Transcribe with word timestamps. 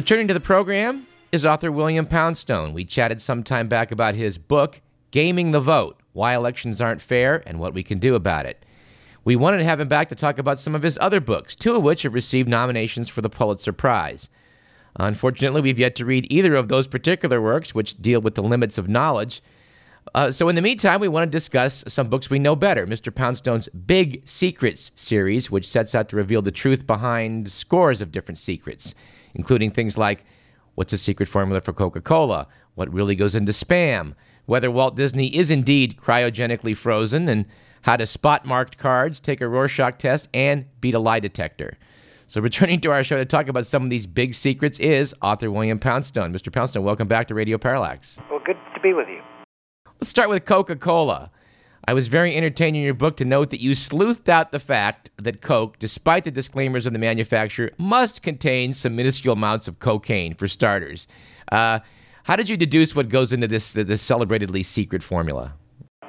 Returning 0.00 0.28
to 0.28 0.34
the 0.34 0.40
program 0.40 1.06
is 1.30 1.44
author 1.44 1.70
William 1.70 2.06
Poundstone. 2.06 2.72
We 2.72 2.86
chatted 2.86 3.20
some 3.20 3.42
time 3.42 3.68
back 3.68 3.92
about 3.92 4.14
his 4.14 4.38
book, 4.38 4.80
Gaming 5.10 5.50
the 5.50 5.60
Vote 5.60 6.00
Why 6.14 6.34
Elections 6.34 6.80
Aren't 6.80 7.02
Fair 7.02 7.42
and 7.46 7.58
What 7.58 7.74
We 7.74 7.82
Can 7.82 7.98
Do 7.98 8.14
About 8.14 8.46
It. 8.46 8.64
We 9.26 9.36
wanted 9.36 9.58
to 9.58 9.64
have 9.64 9.78
him 9.78 9.88
back 9.88 10.08
to 10.08 10.14
talk 10.14 10.38
about 10.38 10.58
some 10.58 10.74
of 10.74 10.82
his 10.82 10.96
other 11.02 11.20
books, 11.20 11.54
two 11.54 11.76
of 11.76 11.82
which 11.82 12.00
have 12.04 12.14
received 12.14 12.48
nominations 12.48 13.10
for 13.10 13.20
the 13.20 13.28
Pulitzer 13.28 13.74
Prize. 13.74 14.30
Unfortunately, 14.96 15.60
we've 15.60 15.78
yet 15.78 15.96
to 15.96 16.06
read 16.06 16.26
either 16.30 16.54
of 16.54 16.68
those 16.68 16.88
particular 16.88 17.42
works, 17.42 17.74
which 17.74 18.00
deal 18.00 18.22
with 18.22 18.36
the 18.36 18.42
limits 18.42 18.78
of 18.78 18.88
knowledge. 18.88 19.42
Uh, 20.14 20.30
so, 20.30 20.48
in 20.48 20.56
the 20.56 20.62
meantime, 20.62 21.00
we 21.00 21.08
want 21.08 21.30
to 21.30 21.38
discuss 21.38 21.84
some 21.86 22.08
books 22.08 22.30
we 22.30 22.38
know 22.38 22.56
better. 22.56 22.86
Mr. 22.86 23.14
Poundstone's 23.14 23.68
Big 23.84 24.26
Secrets 24.26 24.92
series, 24.94 25.50
which 25.50 25.68
sets 25.68 25.94
out 25.94 26.08
to 26.08 26.16
reveal 26.16 26.40
the 26.40 26.50
truth 26.50 26.86
behind 26.86 27.50
scores 27.50 28.00
of 28.00 28.10
different 28.10 28.38
secrets, 28.38 28.94
including 29.34 29.70
things 29.70 29.96
like 29.98 30.24
what's 30.74 30.90
the 30.90 30.98
secret 30.98 31.28
formula 31.28 31.60
for 31.60 31.72
Coca 31.72 32.00
Cola, 32.00 32.46
what 32.74 32.92
really 32.92 33.14
goes 33.14 33.34
into 33.34 33.52
spam, 33.52 34.14
whether 34.46 34.70
Walt 34.70 34.96
Disney 34.96 35.34
is 35.36 35.50
indeed 35.50 35.96
cryogenically 35.96 36.76
frozen, 36.76 37.28
and 37.28 37.44
how 37.82 37.96
to 37.96 38.06
spot 38.06 38.44
marked 38.44 38.78
cards, 38.78 39.20
take 39.20 39.40
a 39.40 39.48
Rorschach 39.48 39.98
test, 39.98 40.28
and 40.34 40.64
beat 40.80 40.94
a 40.94 40.98
lie 40.98 41.20
detector. 41.20 41.78
So, 42.26 42.40
returning 42.40 42.80
to 42.82 42.92
our 42.92 43.02
show 43.02 43.16
to 43.16 43.24
talk 43.24 43.48
about 43.48 43.66
some 43.66 43.82
of 43.82 43.90
these 43.90 44.06
big 44.06 44.34
secrets 44.34 44.78
is 44.78 45.14
author 45.20 45.50
William 45.50 45.78
Poundstone. 45.78 46.32
Mr. 46.32 46.52
Poundstone, 46.52 46.84
welcome 46.84 47.08
back 47.08 47.26
to 47.28 47.34
Radio 47.34 47.58
Parallax. 47.58 48.18
Well, 48.30 48.40
good 48.44 48.56
to 48.74 48.80
be 48.80 48.92
with 48.92 49.08
you. 49.08 49.20
Let's 50.00 50.10
start 50.10 50.28
with 50.28 50.44
Coca 50.44 50.76
Cola. 50.76 51.30
I 51.86 51.94
was 51.94 52.08
very 52.08 52.36
entertained 52.36 52.76
in 52.76 52.82
your 52.82 52.94
book 52.94 53.16
to 53.16 53.24
note 53.24 53.50
that 53.50 53.60
you 53.60 53.70
sleuthed 53.70 54.28
out 54.28 54.52
the 54.52 54.60
fact 54.60 55.10
that 55.16 55.40
Coke, 55.40 55.78
despite 55.78 56.24
the 56.24 56.30
disclaimers 56.30 56.86
of 56.86 56.92
the 56.92 56.98
manufacturer, 56.98 57.70
must 57.78 58.22
contain 58.22 58.74
some 58.74 58.96
minuscule 58.96 59.32
amounts 59.32 59.66
of 59.66 59.78
cocaine 59.78 60.34
for 60.34 60.46
starters. 60.46 61.06
Uh, 61.50 61.80
how 62.24 62.36
did 62.36 62.48
you 62.48 62.56
deduce 62.56 62.94
what 62.94 63.08
goes 63.08 63.32
into 63.32 63.48
this 63.48 63.72
this 63.72 64.02
celebratedly 64.02 64.64
secret 64.64 65.02
formula? 65.02 65.52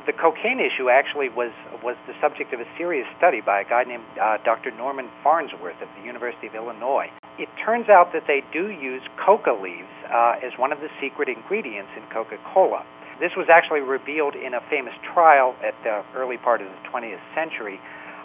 The 0.06 0.14
cocaine 0.14 0.60
issue 0.60 0.90
actually 0.90 1.30
was 1.30 1.52
was 1.82 1.96
the 2.06 2.14
subject 2.22 2.54
of 2.54 2.60
a 2.60 2.66
serious 2.78 3.08
study 3.18 3.42
by 3.42 3.62
a 3.62 3.64
guy 3.64 3.84
named 3.84 4.04
uh, 4.22 4.38
Dr. 4.44 4.72
Norman 4.72 5.10
Farnsworth 5.24 5.82
of 5.82 5.88
the 5.98 6.06
University 6.06 6.48
of 6.48 6.54
Illinois. 6.54 7.08
It 7.40 7.50
turns 7.64 7.90
out 7.90 8.14
that 8.14 8.28
they 8.28 8.44
do 8.54 8.70
use 8.70 9.02
coca 9.18 9.58
leaves 9.58 9.90
uh, 10.14 10.46
as 10.46 10.52
one 10.60 10.72
of 10.72 10.80
the 10.80 10.90
secret 11.02 11.30
ingredients 11.30 11.90
in 11.98 12.04
Coca-Cola. 12.14 12.86
This 13.22 13.38
was 13.38 13.54
actually 13.54 13.82
revealed 13.82 14.34
in 14.34 14.56
a 14.56 14.62
famous 14.66 14.98
trial 15.14 15.54
at 15.62 15.78
the 15.86 16.02
early 16.18 16.38
part 16.38 16.60
of 16.60 16.66
the 16.66 16.90
20th 16.90 17.22
century 17.38 17.80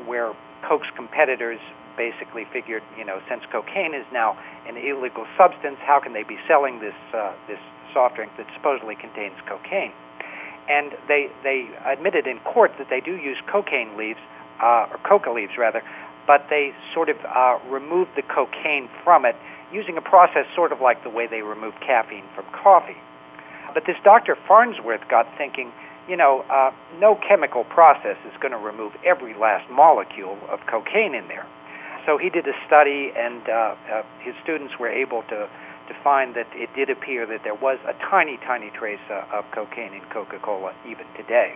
where 0.06 0.32
Coke's 0.66 0.88
competitors 0.96 1.60
basically 1.98 2.48
figured, 2.50 2.82
you 2.96 3.04
know, 3.04 3.20
since 3.28 3.44
cocaine 3.52 3.92
is 3.92 4.06
now 4.10 4.40
an 4.66 4.78
illegal 4.80 5.26
substance, 5.36 5.76
how 5.84 6.00
can 6.00 6.14
they 6.14 6.22
be 6.22 6.40
selling 6.48 6.80
this 6.80 6.96
uh, 7.12 7.36
this 7.46 7.60
soft 7.92 8.16
drink 8.16 8.32
that 8.38 8.46
supposedly 8.56 8.96
contains 8.96 9.36
cocaine? 9.44 9.92
And 10.68 10.92
they 11.08 11.28
they 11.44 11.68
admitted 11.84 12.26
in 12.26 12.40
court 12.40 12.72
that 12.78 12.88
they 12.88 13.00
do 13.00 13.12
use 13.12 13.36
cocaine 13.52 13.98
leaves 13.98 14.20
uh, 14.64 14.88
or 14.88 14.96
coca 15.04 15.30
leaves 15.30 15.52
rather, 15.58 15.82
but 16.26 16.48
they 16.48 16.72
sort 16.94 17.10
of 17.10 17.16
uh, 17.20 17.58
removed 17.68 18.16
the 18.16 18.22
cocaine 18.22 18.88
from 19.04 19.26
it 19.26 19.36
using 19.70 19.98
a 19.98 20.02
process 20.02 20.46
sort 20.56 20.72
of 20.72 20.80
like 20.80 21.04
the 21.04 21.10
way 21.10 21.26
they 21.26 21.42
remove 21.42 21.74
caffeine 21.84 22.24
from 22.34 22.46
coffee. 22.48 22.96
But 23.76 23.84
this 23.84 24.00
Dr. 24.02 24.38
Farnsworth 24.48 25.06
got 25.10 25.28
thinking, 25.36 25.70
you 26.08 26.16
know, 26.16 26.46
uh, 26.48 26.72
no 26.98 27.20
chemical 27.28 27.64
process 27.64 28.16
is 28.24 28.32
going 28.40 28.52
to 28.52 28.58
remove 28.58 28.96
every 29.04 29.34
last 29.34 29.70
molecule 29.70 30.38
of 30.48 30.60
cocaine 30.64 31.14
in 31.14 31.28
there. 31.28 31.44
So 32.06 32.16
he 32.16 32.30
did 32.30 32.48
a 32.48 32.56
study, 32.66 33.12
and 33.14 33.46
uh, 33.46 33.76
uh, 33.92 34.02
his 34.24 34.32
students 34.42 34.80
were 34.80 34.88
able 34.88 35.22
to 35.28 35.46
to 35.88 35.94
find 36.02 36.34
that 36.34 36.48
it 36.54 36.70
did 36.74 36.88
appear 36.88 37.26
that 37.26 37.44
there 37.44 37.54
was 37.54 37.78
a 37.86 37.92
tiny, 38.10 38.38
tiny 38.38 38.70
trace 38.70 38.98
uh, 39.08 39.22
of 39.30 39.44
cocaine 39.54 39.92
in 39.92 40.02
Coca-Cola 40.10 40.74
even 40.88 41.06
today. 41.14 41.54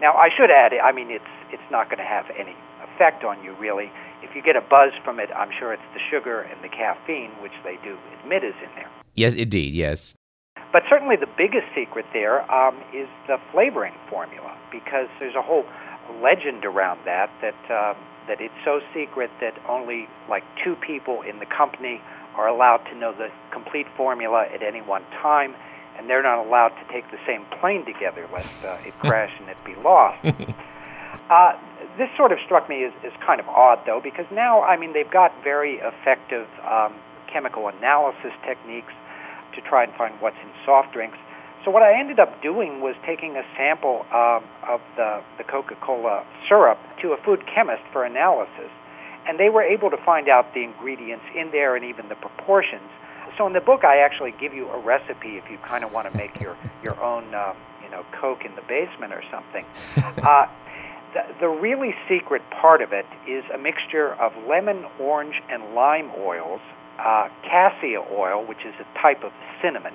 Now, 0.00 0.14
I 0.14 0.30
should 0.34 0.50
add, 0.50 0.72
I 0.72 0.92
mean, 0.92 1.10
it's 1.10 1.34
it's 1.52 1.70
not 1.70 1.90
going 1.90 2.00
to 2.00 2.08
have 2.08 2.24
any 2.38 2.56
effect 2.82 3.22
on 3.22 3.44
you 3.44 3.54
really. 3.60 3.92
If 4.22 4.34
you 4.34 4.40
get 4.40 4.56
a 4.56 4.62
buzz 4.62 4.92
from 5.04 5.20
it, 5.20 5.28
I'm 5.36 5.50
sure 5.60 5.74
it's 5.74 5.90
the 5.92 6.00
sugar 6.10 6.40
and 6.40 6.64
the 6.64 6.72
caffeine, 6.72 7.32
which 7.42 7.52
they 7.64 7.76
do 7.84 7.98
admit 8.18 8.44
is 8.44 8.56
in 8.64 8.70
there. 8.74 8.90
Yes, 9.12 9.34
indeed, 9.34 9.74
yes. 9.74 10.16
But 10.74 10.82
certainly 10.90 11.14
the 11.14 11.30
biggest 11.38 11.70
secret 11.72 12.04
there 12.12 12.42
um, 12.50 12.74
is 12.92 13.06
the 13.28 13.38
flavoring 13.52 13.94
formula, 14.10 14.58
because 14.72 15.06
there's 15.20 15.36
a 15.36 15.40
whole 15.40 15.64
legend 16.20 16.64
around 16.64 16.98
that 17.04 17.30
that 17.40 17.54
uh, 17.70 17.94
that 18.26 18.40
it's 18.40 18.58
so 18.64 18.80
secret 18.92 19.30
that 19.40 19.54
only 19.68 20.08
like 20.28 20.42
two 20.64 20.74
people 20.74 21.22
in 21.22 21.38
the 21.38 21.46
company 21.46 22.02
are 22.34 22.48
allowed 22.48 22.82
to 22.90 22.96
know 22.96 23.12
the 23.12 23.30
complete 23.52 23.86
formula 23.96 24.46
at 24.52 24.64
any 24.64 24.82
one 24.82 25.04
time, 25.22 25.54
and 25.96 26.10
they're 26.10 26.24
not 26.24 26.44
allowed 26.44 26.70
to 26.70 26.92
take 26.92 27.08
the 27.12 27.22
same 27.24 27.46
plane 27.60 27.86
together 27.86 28.28
lest 28.32 28.50
uh, 28.64 28.76
it 28.84 28.98
crash 28.98 29.30
and 29.38 29.48
it 29.48 29.56
be 29.64 29.76
lost. 29.76 30.18
uh, 31.30 31.52
this 31.98 32.10
sort 32.16 32.32
of 32.32 32.38
struck 32.44 32.68
me 32.68 32.82
as, 32.82 32.92
as 33.06 33.12
kind 33.24 33.38
of 33.38 33.46
odd, 33.46 33.78
though, 33.86 34.00
because 34.02 34.26
now, 34.32 34.62
I 34.62 34.76
mean, 34.76 34.92
they've 34.92 35.08
got 35.08 35.30
very 35.44 35.76
effective 35.76 36.48
um, 36.66 36.94
chemical 37.30 37.68
analysis 37.68 38.32
techniques 38.44 38.92
to 39.54 39.60
try 39.62 39.84
and 39.84 39.92
find 39.94 40.14
what's 40.20 40.36
in 40.42 40.50
soft 40.64 40.92
drinks. 40.92 41.18
So 41.64 41.70
what 41.70 41.82
I 41.82 41.98
ended 41.98 42.20
up 42.20 42.42
doing 42.42 42.80
was 42.80 42.94
taking 43.06 43.36
a 43.36 43.42
sample 43.56 44.04
um, 44.12 44.44
of 44.68 44.80
the, 44.96 45.22
the 45.38 45.44
Coca-Cola 45.44 46.24
syrup 46.46 46.78
to 47.00 47.12
a 47.12 47.16
food 47.24 47.42
chemist 47.46 47.82
for 47.90 48.04
analysis, 48.04 48.70
and 49.26 49.40
they 49.40 49.48
were 49.48 49.62
able 49.62 49.88
to 49.90 49.96
find 49.96 50.28
out 50.28 50.52
the 50.52 50.62
ingredients 50.62 51.24
in 51.34 51.50
there 51.52 51.74
and 51.74 51.84
even 51.84 52.08
the 52.10 52.16
proportions. 52.16 52.90
So 53.38 53.46
in 53.46 53.54
the 53.54 53.62
book, 53.62 53.82
I 53.82 53.98
actually 53.98 54.34
give 54.38 54.52
you 54.52 54.68
a 54.68 54.78
recipe 54.78 55.38
if 55.38 55.50
you 55.50 55.58
kind 55.58 55.84
of 55.84 55.92
want 55.92 56.10
to 56.10 56.16
make 56.16 56.38
your 56.38 56.56
your 56.82 57.02
own, 57.02 57.34
uh, 57.34 57.54
you 57.82 57.90
know, 57.90 58.04
Coke 58.12 58.44
in 58.44 58.54
the 58.54 58.62
basement 58.68 59.12
or 59.12 59.22
something. 59.30 59.64
Uh, 60.24 60.46
the, 61.14 61.22
the 61.40 61.48
really 61.48 61.94
secret 62.08 62.42
part 62.50 62.82
of 62.82 62.92
it 62.92 63.06
is 63.28 63.44
a 63.54 63.58
mixture 63.58 64.14
of 64.14 64.32
lemon, 64.48 64.84
orange, 64.98 65.40
and 65.48 65.74
lime 65.74 66.10
oils 66.18 66.60
uh, 66.98 67.28
cassia 67.42 68.00
oil, 68.12 68.44
which 68.46 68.64
is 68.66 68.74
a 68.80 68.86
type 69.00 69.24
of 69.24 69.32
cinnamon, 69.62 69.94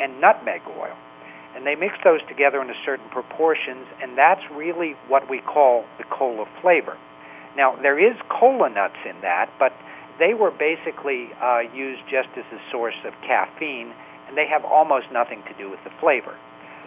and 0.00 0.20
nutmeg 0.20 0.62
oil. 0.78 0.96
And 1.54 1.66
they 1.66 1.74
mix 1.74 1.94
those 2.02 2.20
together 2.28 2.62
in 2.62 2.70
a 2.70 2.78
certain 2.84 3.08
proportions, 3.10 3.86
and 4.00 4.16
that's 4.16 4.42
really 4.50 4.96
what 5.08 5.28
we 5.28 5.40
call 5.40 5.84
the 5.98 6.04
cola 6.04 6.46
flavor. 6.60 6.96
Now, 7.56 7.76
there 7.76 7.98
is 7.98 8.16
cola 8.30 8.70
nuts 8.70 8.96
in 9.04 9.20
that, 9.20 9.50
but 9.58 9.72
they 10.18 10.32
were 10.34 10.50
basically 10.50 11.28
uh, 11.42 11.60
used 11.74 12.02
just 12.10 12.28
as 12.36 12.44
a 12.52 12.60
source 12.70 12.96
of 13.04 13.12
caffeine, 13.26 13.92
and 14.28 14.36
they 14.36 14.46
have 14.48 14.64
almost 14.64 15.06
nothing 15.12 15.42
to 15.48 15.54
do 15.54 15.68
with 15.68 15.80
the 15.84 15.90
flavor. 16.00 16.36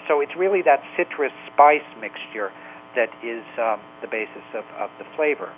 So 0.07 0.22
it's 0.22 0.35
really 0.35 0.61
that 0.63 0.81
citrus 0.97 1.33
spice 1.53 1.85
mixture 1.99 2.51
that 2.95 3.09
is 3.23 3.43
um, 3.59 3.81
the 4.01 4.07
basis 4.07 4.45
of, 4.53 4.66
of 4.79 4.89
the 4.97 5.05
flavor. 5.16 5.51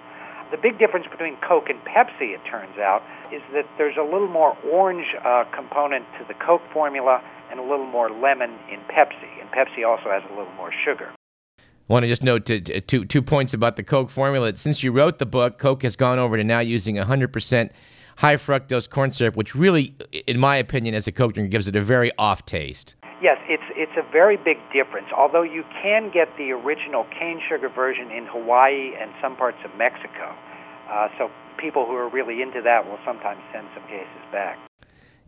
The 0.49 0.57
big 0.57 0.79
difference 0.79 1.05
between 1.11 1.35
Coke 1.45 1.67
and 1.69 1.79
Pepsi, 1.83 2.33
it 2.33 2.39
turns 2.49 2.77
out, 2.77 3.03
is 3.33 3.41
that 3.53 3.65
there's 3.77 3.97
a 3.97 4.03
little 4.03 4.29
more 4.29 4.57
orange 4.71 5.05
uh, 5.25 5.43
component 5.53 6.05
to 6.19 6.25
the 6.25 6.33
Coke 6.35 6.61
formula 6.71 7.21
and 7.51 7.59
a 7.59 7.63
little 7.63 7.85
more 7.85 8.09
lemon 8.09 8.51
in 8.71 8.79
Pepsi. 8.87 9.41
And 9.41 9.49
Pepsi 9.51 9.85
also 9.85 10.09
has 10.09 10.23
a 10.31 10.33
little 10.37 10.53
more 10.53 10.71
sugar. 10.85 11.11
I 11.59 11.93
want 11.93 12.03
to 12.03 12.07
just 12.07 12.23
note 12.23 12.45
two, 12.45 12.61
two, 12.61 13.03
two 13.03 13.21
points 13.21 13.53
about 13.53 13.75
the 13.75 13.83
Coke 13.83 14.09
formula. 14.09 14.55
Since 14.55 14.83
you 14.83 14.93
wrote 14.93 15.19
the 15.19 15.25
book, 15.25 15.57
Coke 15.57 15.83
has 15.83 15.97
gone 15.97 16.17
over 16.17 16.37
to 16.37 16.43
now 16.43 16.59
using 16.59 16.95
100% 16.95 17.69
high 18.15 18.37
fructose 18.37 18.89
corn 18.89 19.11
syrup, 19.11 19.35
which 19.35 19.53
really, 19.53 19.95
in 20.27 20.39
my 20.39 20.55
opinion, 20.55 20.95
as 20.95 21.07
a 21.07 21.11
Coke 21.11 21.33
drinker, 21.33 21.49
gives 21.49 21.67
it 21.67 21.75
a 21.75 21.81
very 21.81 22.11
off 22.17 22.45
taste. 22.45 22.95
Yes, 23.21 23.37
it's 23.49 23.63
it's 23.75 23.97
a 23.97 24.11
very 24.11 24.37
big 24.37 24.57
difference. 24.71 25.07
Although 25.15 25.41
you 25.41 25.63
can 25.81 26.11
get 26.13 26.29
the 26.37 26.51
original 26.51 27.05
cane 27.17 27.41
sugar 27.49 27.67
version 27.67 28.11
in 28.11 28.27
Hawaii 28.27 28.93
and 28.99 29.11
some 29.21 29.35
parts 29.35 29.57
of 29.65 29.75
Mexico, 29.75 30.35
uh, 30.89 31.07
so 31.17 31.31
people 31.57 31.85
who 31.85 31.93
are 31.93 32.09
really 32.09 32.43
into 32.43 32.61
that 32.61 32.85
will 32.85 32.99
sometimes 33.03 33.41
send 33.51 33.67
some 33.73 33.83
cases 33.87 34.21
back. 34.31 34.59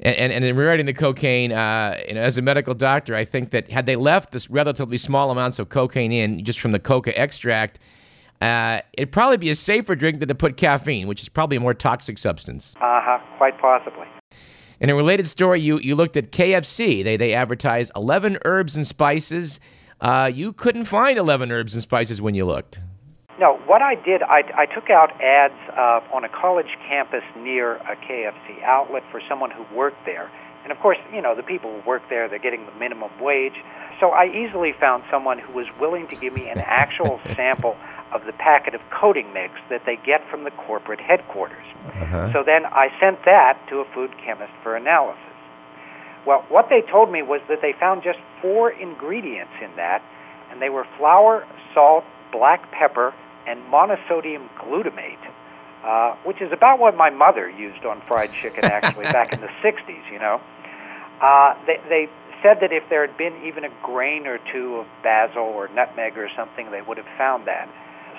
And, 0.02 0.16
and, 0.16 0.32
and 0.32 0.46
in 0.46 0.56
regarding 0.56 0.86
the 0.86 0.94
cocaine, 0.94 1.52
uh, 1.52 2.00
you 2.08 2.14
know, 2.14 2.22
as 2.22 2.38
a 2.38 2.44
medical 2.44 2.76
doctor, 2.76 3.16
I 3.16 3.26
think 3.26 3.50
that 3.50 3.70
had 3.72 3.88
they 3.88 3.96
left 3.96 4.32
this 4.32 4.50
relatively 4.52 4.98
small 4.98 5.32
amounts 5.32 5.58
of 5.58 5.70
cocaine 5.70 6.12
in 6.12 6.46
just 6.46 6.60
from 6.60 6.72
the 6.72 6.80
coca 6.80 7.18
extract, 7.20 7.80
uh, 8.42 8.82
it'd 8.94 9.12
probably 9.12 9.38
be 9.38 9.50
a 9.50 9.56
safer 9.56 9.96
drink 9.96 10.20
than 10.20 10.30
to 10.30 10.36
put 10.36 10.58
caffeine, 10.58 11.08
which 11.08 11.22
is 11.22 11.28
probably 11.28 11.58
a 11.58 11.60
more 11.60 11.74
toxic 11.74 12.20
substance. 12.20 12.76
Uh 12.78 13.02
huh, 13.02 13.20
quite 13.38 13.60
possibly. 13.60 14.06
In 14.82 14.90
a 14.90 14.96
related 14.96 15.28
story, 15.28 15.60
you, 15.60 15.80
you 15.80 15.96
looked 15.96 16.16
at 16.16 16.32
KFC. 16.32 17.04
They, 17.04 17.18
they 17.18 17.34
advertised 17.34 17.92
11 17.98 18.38
herbs 18.46 18.78
and 18.78 18.88
spices. 18.88 19.60
Uh, 20.00 20.32
you 20.34 20.54
couldn't 20.54 20.86
find 20.86 21.18
11 21.18 21.52
herbs 21.52 21.74
and 21.74 21.84
spices 21.84 22.22
when 22.22 22.34
you 22.34 22.46
looked. 22.46 22.80
No, 23.38 23.58
what 23.66 23.82
I 23.82 23.96
did, 23.96 24.22
I, 24.24 24.44
I 24.56 24.66
took 24.66 24.90
out 24.90 25.12
ads 25.22 25.54
uh, 25.78 26.16
on 26.16 26.24
a 26.24 26.30
college 26.30 26.78
campus 26.88 27.24
near 27.38 27.76
a 27.76 27.96
KFC 27.96 28.64
outlet 28.64 29.04
for 29.12 29.22
someone 29.28 29.52
who 29.52 29.66
worked 29.76 30.06
there. 30.06 30.32
And 30.64 30.72
of 30.72 30.80
course, 30.80 30.98
you 31.14 31.22
know, 31.22 31.36
the 31.36 31.44
people 31.44 31.74
who 31.74 31.88
work 31.88 32.04
there, 32.10 32.30
they're 32.30 32.40
getting 32.40 32.66
the 32.66 32.74
minimum 32.74 33.12
wage. 33.22 33.56
So 34.00 34.12
I 34.12 34.28
easily 34.28 34.74
found 34.80 35.04
someone 35.12 35.40
who 35.40 35.52
was 35.54 35.68
willing 35.80 36.08
to 36.08 36.16
give 36.16 36.34
me 36.34 36.48
an 36.48 36.60
actual 36.60 37.20
sample 37.36 37.76
of 38.12 38.26
the 38.26 38.34
packet 38.34 38.74
of 38.74 38.82
coating 38.90 39.32
mix 39.34 39.54
that 39.70 39.82
they 39.86 39.98
get 40.06 40.22
from 40.30 40.44
the 40.44 40.52
corporate 40.52 41.00
headquarters. 41.00 41.66
Uh-huh. 41.86 42.34
So 42.34 42.44
then 42.44 42.66
I 42.66 42.90
sent 43.00 43.24
that 43.26 43.60
to 43.70 43.80
a 43.80 43.86
food 43.94 44.12
chemist 44.24 44.52
for 44.64 44.76
analysis. 44.76 45.24
Well, 46.26 46.46
what 46.50 46.68
they 46.70 46.82
told 46.82 47.12
me 47.12 47.22
was 47.22 47.42
that 47.50 47.62
they 47.62 47.74
found 47.80 48.04
just 48.04 48.20
four 48.42 48.72
ingredients 48.72 49.54
in 49.62 49.76
that, 49.78 50.04
and 50.52 50.62
they 50.62 50.70
were 50.70 50.86
flour, 50.98 51.46
salt, 51.74 52.04
black 52.32 52.72
pepper, 52.72 53.14
and 53.48 53.62
monosodium 53.72 54.50
glutamate, 54.60 55.18
uh, 55.84 56.16
which 56.26 56.42
is 56.42 56.52
about 56.52 56.80
what 56.80 56.96
my 56.96 57.10
mother 57.10 57.50
used 57.50 57.86
on 57.86 58.02
fried 58.08 58.32
chicken 58.34 58.66
actually 58.66 59.06
back 59.12 59.34
in 59.34 59.42
the 59.42 59.50
60s, 59.64 60.12
you 60.12 60.20
know. 60.20 60.42
Uh, 61.22 61.54
they, 61.66 61.80
they 61.90 62.10
said 62.42 62.58
that 62.62 62.72
if 62.72 62.84
there 62.90 63.06
had 63.06 63.18
been 63.18 63.36
even 63.44 63.64
a 63.64 63.70
grain 63.84 64.28
or 64.28 64.40
two 64.52 64.78
of 64.78 64.88
basil 65.04 65.44
or 65.44 65.68
nutmeg 65.70 66.18
or 66.18 66.30
something, 66.36 66.72
they 66.72 66.82
would 66.82 66.98
have 66.98 67.10
found 67.18 67.48
that. 67.48 67.68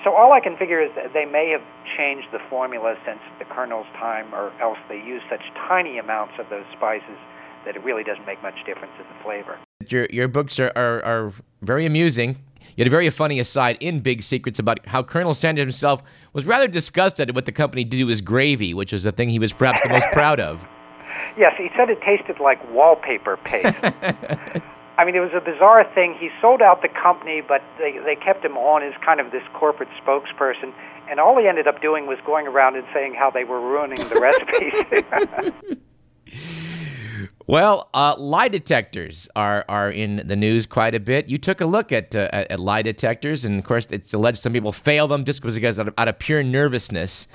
So 0.03 0.15
all 0.15 0.33
I 0.33 0.39
can 0.39 0.57
figure 0.57 0.81
is 0.81 0.89
that 0.95 1.13
they 1.13 1.25
may 1.25 1.49
have 1.49 1.61
changed 1.95 2.27
the 2.31 2.39
formula 2.49 2.95
since 3.05 3.19
the 3.37 3.45
Colonel's 3.45 3.85
time, 3.93 4.33
or 4.33 4.51
else 4.59 4.79
they 4.89 4.95
use 4.95 5.21
such 5.29 5.41
tiny 5.67 5.99
amounts 5.99 6.33
of 6.39 6.49
those 6.49 6.65
spices 6.75 7.17
that 7.65 7.75
it 7.75 7.83
really 7.83 8.03
doesn't 8.03 8.25
make 8.25 8.41
much 8.41 8.55
difference 8.65 8.93
in 8.97 9.05
the 9.05 9.23
flavor. 9.23 9.59
Your 9.87 10.07
your 10.11 10.27
books 10.27 10.59
are, 10.59 10.71
are, 10.75 11.03
are 11.05 11.33
very 11.61 11.85
amusing. 11.85 12.37
You 12.75 12.83
had 12.83 12.87
a 12.87 12.91
very 12.91 13.09
funny 13.09 13.39
aside 13.39 13.77
in 13.79 13.99
Big 13.99 14.23
Secrets 14.23 14.57
about 14.57 14.85
how 14.87 15.03
Colonel 15.03 15.33
Sanders 15.33 15.63
himself 15.63 16.01
was 16.33 16.45
rather 16.45 16.67
disgusted 16.67 17.29
at 17.29 17.35
what 17.35 17.45
the 17.45 17.51
company 17.51 17.83
did 17.83 17.99
to 17.99 18.07
his 18.07 18.21
gravy, 18.21 18.73
which 18.73 18.93
was 18.93 19.03
the 19.03 19.11
thing 19.11 19.29
he 19.29 19.39
was 19.39 19.53
perhaps 19.53 19.81
the 19.83 19.89
most 19.89 20.07
proud 20.11 20.39
of. 20.39 20.65
Yes, 21.37 21.53
he 21.57 21.69
said 21.77 21.89
it 21.89 22.01
tasted 22.01 22.41
like 22.41 22.59
wallpaper 22.71 23.37
paste. 23.37 23.73
I 25.01 25.03
mean, 25.03 25.15
it 25.15 25.19
was 25.19 25.33
a 25.33 25.41
bizarre 25.41 25.83
thing. 25.95 26.15
He 26.19 26.29
sold 26.39 26.61
out 26.61 26.83
the 26.83 26.87
company, 26.87 27.41
but 27.41 27.63
they, 27.79 27.97
they 28.05 28.15
kept 28.15 28.45
him 28.45 28.55
on 28.55 28.83
as 28.83 28.93
kind 29.03 29.19
of 29.19 29.31
this 29.31 29.41
corporate 29.51 29.89
spokesperson. 29.97 30.71
And 31.09 31.19
all 31.19 31.39
he 31.39 31.47
ended 31.47 31.65
up 31.65 31.81
doing 31.81 32.05
was 32.05 32.19
going 32.23 32.45
around 32.45 32.75
and 32.75 32.85
saying 32.93 33.15
how 33.17 33.31
they 33.31 33.43
were 33.43 33.59
ruining 33.59 33.97
the 33.97 34.19
recipes. 34.21 35.81
Well, 37.47 37.89
uh, 37.93 38.15
lie 38.17 38.47
detectors 38.47 39.27
are, 39.35 39.65
are 39.67 39.89
in 39.89 40.21
the 40.25 40.37
news 40.37 40.65
quite 40.65 40.95
a 40.95 41.01
bit. 41.01 41.27
You 41.27 41.37
took 41.37 41.59
a 41.59 41.65
look 41.65 41.91
at, 41.91 42.15
uh, 42.15 42.29
at 42.31 42.61
lie 42.61 42.81
detectors, 42.81 43.43
and 43.43 43.59
of 43.59 43.65
course, 43.65 43.87
it's 43.91 44.13
alleged 44.13 44.37
some 44.37 44.53
people 44.53 44.71
fail 44.71 45.07
them 45.09 45.25
just 45.25 45.41
because 45.41 45.77
out 45.77 45.89
of, 45.89 45.93
out 45.97 46.07
of 46.07 46.17
pure 46.17 46.43
nervousness. 46.43 47.27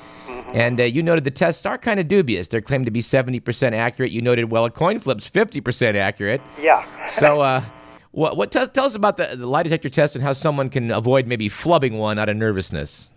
And 0.55 0.81
uh, 0.81 0.85
you 0.85 1.03
noted 1.03 1.25
the 1.25 1.31
tests 1.31 1.67
are 1.67 1.77
kind 1.77 2.01
of 2.01 2.09
dubious. 2.09 2.49
They're 2.49 2.61
claimed 2.61 2.87
to 2.87 2.91
be 2.91 3.01
70% 3.01 3.73
accurate. 3.73 4.13
You 4.13 4.23
noted, 4.23 4.51
well, 4.51 4.65
a 4.65 4.71
coin 4.71 5.01
flip's 5.01 5.29
50% 5.29 5.97
accurate. 5.97 6.41
Yeah. 6.61 6.87
so, 7.07 7.41
uh, 7.41 7.65
what, 8.13 8.37
what 8.37 8.51
t- 8.51 8.67
tell 8.69 8.87
us 8.87 8.95
about 8.95 9.19
the, 9.19 9.37
the 9.37 9.47
lie 9.47 9.63
detector 9.63 9.91
test 9.91 10.17
and 10.17 10.25
how 10.25 10.33
someone 10.33 10.71
can 10.71 10.91
avoid 10.91 11.27
maybe 11.27 11.51
flubbing 11.51 11.99
one 11.99 12.19
out 12.19 12.31
of 12.31 12.37
nervousness? 12.37 13.11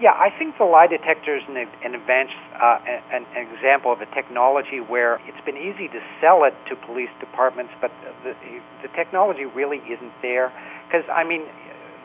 Yeah, 0.00 0.12
I 0.12 0.28
think 0.28 0.58
the 0.58 0.64
lie 0.64 0.86
detector 0.86 1.36
is 1.36 1.42
an, 1.48 1.56
an 1.56 1.94
advanced, 1.94 2.36
uh, 2.60 2.78
an, 3.12 3.24
an, 3.34 3.48
example 3.48 3.92
of 3.92 4.00
a 4.02 4.06
technology 4.14 4.80
where 4.80 5.20
it's 5.26 5.40
been 5.46 5.56
easy 5.56 5.88
to 5.88 6.00
sell 6.20 6.44
it 6.44 6.52
to 6.68 6.76
police 6.76 7.08
departments, 7.18 7.72
but 7.80 7.90
the, 8.24 8.36
the 8.82 8.88
technology 8.88 9.44
really 9.44 9.78
isn't 9.88 10.12
there. 10.20 10.52
Because, 10.86 11.08
I 11.08 11.24
mean, 11.24 11.42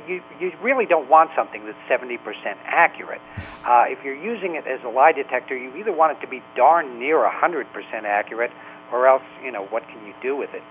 you, 0.07 0.21
you 0.39 0.51
really 0.62 0.86
don't 0.86 1.09
want 1.09 1.31
something 1.36 1.65
that's 1.65 1.77
70% 1.89 2.18
accurate. 2.65 3.21
Uh, 3.62 3.86
if 3.88 4.03
you're 4.03 4.15
using 4.15 4.56
it 4.56 4.65
as 4.65 4.80
a 4.83 4.89
lie 4.89 5.12
detector, 5.12 5.56
you 5.56 5.71
either 5.75 5.92
want 5.92 6.18
it 6.18 6.19
to 6.19 6.27
be 6.27 6.42
darn 6.56 6.98
near 6.98 7.18
100% 7.18 7.68
accurate, 8.06 8.50
or 8.92 9.06
else, 9.06 9.21
you 9.45 9.51
know, 9.51 9.65
what 9.65 9.88
can 9.88 10.03
you 10.03 10.15
do 10.19 10.36
with 10.36 10.51
it? 10.56 10.63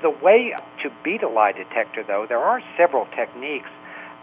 The 0.00 0.08
way 0.08 0.54
to 0.82 0.90
beat 1.04 1.22
a 1.22 1.28
lie 1.28 1.52
detector, 1.52 2.02
though, 2.02 2.24
there 2.26 2.38
are 2.38 2.62
several 2.78 3.04
techniques 3.14 3.68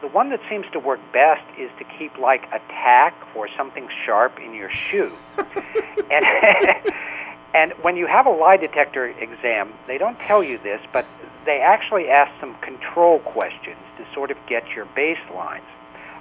the 0.01 0.07
one 0.07 0.29
that 0.29 0.39
seems 0.49 0.65
to 0.71 0.79
work 0.79 0.99
best 1.11 1.43
is 1.57 1.69
to 1.77 1.83
keep 1.97 2.17
like 2.17 2.45
a 2.53 2.59
tack 2.69 3.15
or 3.35 3.49
something 3.57 3.87
sharp 4.05 4.39
in 4.39 4.53
your 4.53 4.71
shoe. 4.71 5.11
and 5.37 6.25
and 7.53 7.73
when 7.81 7.95
you 7.95 8.05
have 8.07 8.25
a 8.25 8.31
lie 8.31 8.57
detector 8.57 9.07
exam, 9.07 9.73
they 9.87 9.97
don't 9.97 10.19
tell 10.19 10.43
you 10.43 10.57
this, 10.59 10.81
but 10.93 11.05
they 11.45 11.59
actually 11.59 12.07
ask 12.09 12.31
some 12.39 12.55
control 12.61 13.19
questions 13.19 13.79
to 13.97 14.05
sort 14.13 14.29
of 14.31 14.37
get 14.47 14.67
your 14.75 14.85
baselines, 14.85 15.67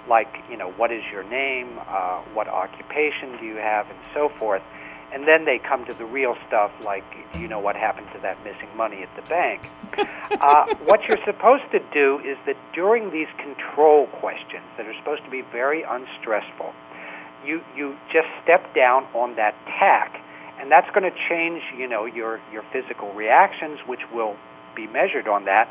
like 0.08 0.28
you 0.50 0.56
know 0.56 0.70
what 0.72 0.90
is 0.90 1.02
your 1.12 1.24
name, 1.24 1.78
uh, 1.86 2.22
what 2.32 2.48
occupation 2.48 3.36
do 3.38 3.44
you 3.44 3.56
have, 3.56 3.88
and 3.90 3.98
so 4.14 4.30
forth. 4.38 4.62
And 5.10 5.26
then 5.26 5.46
they 5.46 5.58
come 5.58 5.86
to 5.86 5.94
the 5.94 6.04
real 6.04 6.36
stuff 6.46 6.70
like 6.84 7.04
do 7.32 7.40
you 7.40 7.48
know 7.48 7.60
what 7.60 7.76
happened 7.76 8.08
to 8.14 8.20
that 8.20 8.42
missing 8.44 8.68
money 8.76 9.02
at 9.02 9.14
the 9.16 9.22
bank? 9.28 9.68
Uh, 10.40 10.72
what 10.84 11.00
you're 11.08 11.24
supposed 11.24 11.64
to 11.72 11.80
do 11.92 12.20
is 12.20 12.36
that 12.46 12.54
during 12.74 13.10
these 13.10 13.26
control 13.38 14.06
questions 14.20 14.62
that 14.76 14.86
are 14.86 14.94
supposed 14.98 15.24
to 15.24 15.30
be 15.30 15.40
very 15.50 15.82
unstressful 15.82 16.72
you 17.44 17.62
you 17.76 17.96
just 18.12 18.28
step 18.42 18.74
down 18.74 19.04
on 19.14 19.34
that 19.36 19.54
tack 19.66 20.20
and 20.60 20.70
that's 20.70 20.90
going 20.90 21.10
to 21.10 21.16
change 21.28 21.62
you 21.76 21.88
know 21.88 22.04
your 22.04 22.40
your 22.52 22.64
physical 22.72 23.12
reactions 23.14 23.78
which 23.86 24.00
will 24.12 24.36
be 24.74 24.86
measured 24.86 25.28
on 25.28 25.44
that 25.44 25.68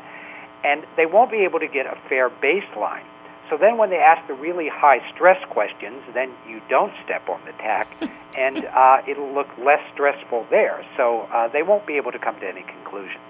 and 0.64 0.84
they 0.96 1.06
won't 1.06 1.30
be 1.30 1.38
able 1.38 1.60
to 1.60 1.68
get 1.68 1.86
a 1.86 1.96
fair 2.08 2.30
baseline 2.30 3.04
so 3.50 3.56
then, 3.56 3.78
when 3.78 3.88
they 3.90 3.96
ask 3.96 4.26
the 4.28 4.34
really 4.34 4.68
high 4.68 5.00
stress 5.14 5.42
questions, 5.48 6.02
then 6.12 6.32
you 6.46 6.60
don't 6.68 6.92
step 7.04 7.28
on 7.28 7.40
the 7.46 7.52
tack, 7.52 7.88
and 8.36 8.66
uh, 8.66 8.98
it'll 9.08 9.32
look 9.32 9.48
less 9.58 9.80
stressful 9.92 10.46
there. 10.50 10.84
So 10.96 11.20
uh, 11.32 11.48
they 11.48 11.62
won't 11.62 11.86
be 11.86 11.96
able 11.96 12.12
to 12.12 12.18
come 12.18 12.38
to 12.40 12.46
any 12.46 12.62
conclusion. 12.62 13.20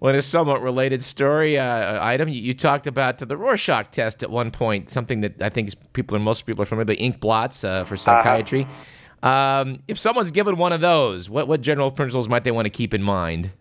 Well, 0.00 0.12
in 0.12 0.18
a 0.18 0.22
somewhat 0.22 0.60
related 0.60 1.02
story 1.02 1.58
uh, 1.58 2.04
item, 2.04 2.28
you, 2.28 2.40
you, 2.40 2.54
talked 2.54 2.88
about 2.88 3.18
the 3.18 3.36
Rorschach 3.36 3.92
test 3.92 4.24
at 4.24 4.30
one 4.30 4.50
point, 4.50 4.90
something 4.90 5.20
that 5.20 5.40
I 5.40 5.48
think 5.48 5.70
people 5.92 6.16
are 6.16 6.20
most 6.20 6.44
people 6.44 6.62
are 6.62 6.66
familiar 6.66 6.86
with, 6.86 6.98
the 6.98 7.04
ink 7.04 7.20
blots 7.20 7.62
uh, 7.62 7.84
for 7.84 7.94
uh-huh. 7.94 8.02
psychiatry. 8.02 8.64
Uh-huh. 8.64 8.84
Um, 9.22 9.82
if 9.88 9.98
someone's 9.98 10.30
given 10.30 10.56
one 10.56 10.72
of 10.72 10.80
those, 10.80 11.30
what, 11.30 11.46
what 11.46 11.60
general 11.60 11.90
principles 11.90 12.28
might 12.28 12.44
they 12.44 12.50
want 12.50 12.66
to 12.66 12.70
keep 12.70 12.92
in 12.92 13.02
mind? 13.02 13.52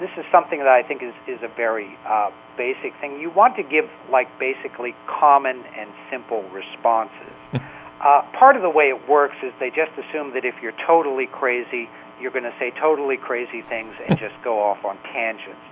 this 0.00 0.10
is 0.16 0.24
something 0.30 0.58
that 0.60 0.68
I 0.68 0.82
think 0.82 1.02
is, 1.02 1.14
is 1.26 1.42
a 1.42 1.50
very 1.54 1.98
uh, 2.06 2.30
basic 2.56 2.94
thing. 3.00 3.20
You 3.20 3.30
want 3.30 3.56
to 3.56 3.62
give 3.62 3.90
like 4.10 4.26
basically 4.38 4.94
common 5.06 5.62
and 5.76 5.90
simple 6.10 6.42
responses. 6.50 7.34
uh, 7.52 8.22
part 8.38 8.56
of 8.56 8.62
the 8.62 8.70
way 8.70 8.86
it 8.86 9.08
works 9.08 9.36
is 9.42 9.52
they 9.58 9.70
just 9.70 9.92
assume 9.98 10.34
that 10.34 10.44
if 10.44 10.54
you're 10.62 10.76
totally 10.86 11.26
crazy, 11.26 11.90
you're 12.20 12.30
going 12.30 12.46
to 12.46 12.54
say 12.58 12.70
totally 12.80 13.16
crazy 13.16 13.62
things 13.62 13.94
and 14.06 14.18
just 14.22 14.34
go 14.42 14.62
off 14.62 14.84
on 14.84 14.98
tangents. 15.12 15.62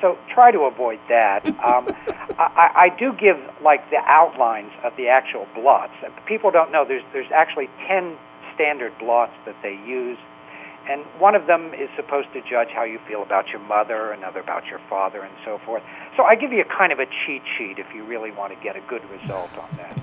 So 0.00 0.18
try 0.34 0.50
to 0.50 0.66
avoid 0.66 0.98
that. 1.08 1.46
Um, 1.46 1.86
I, 2.38 2.90
I 2.90 2.96
do 2.98 3.12
give 3.12 3.36
like 3.62 3.88
the 3.90 4.02
outlines 4.06 4.72
of 4.82 4.94
the 4.96 5.08
actual 5.08 5.46
blots. 5.54 5.94
People 6.26 6.50
don't 6.50 6.72
know 6.72 6.84
there's 6.86 7.04
there's 7.12 7.30
actually 7.34 7.68
ten 7.86 8.16
standard 8.54 8.92
blots 8.98 9.32
that 9.46 9.56
they 9.62 9.78
use 9.86 10.18
and 10.88 11.04
one 11.20 11.34
of 11.34 11.46
them 11.46 11.72
is 11.74 11.88
supposed 11.94 12.28
to 12.32 12.40
judge 12.40 12.68
how 12.74 12.84
you 12.84 12.98
feel 13.06 13.22
about 13.22 13.48
your 13.48 13.60
mother, 13.60 14.10
another 14.12 14.40
about 14.40 14.66
your 14.66 14.80
father, 14.90 15.22
and 15.22 15.34
so 15.44 15.60
forth. 15.64 15.82
So 16.16 16.24
I 16.24 16.34
give 16.34 16.52
you 16.52 16.60
a 16.60 16.76
kind 16.76 16.92
of 16.92 16.98
a 16.98 17.06
cheat 17.06 17.42
sheet 17.56 17.78
if 17.78 17.86
you 17.94 18.04
really 18.04 18.32
want 18.32 18.52
to 18.52 18.64
get 18.64 18.76
a 18.76 18.80
good 18.88 19.02
result 19.08 19.50
on 19.58 19.76
that. 19.76 20.02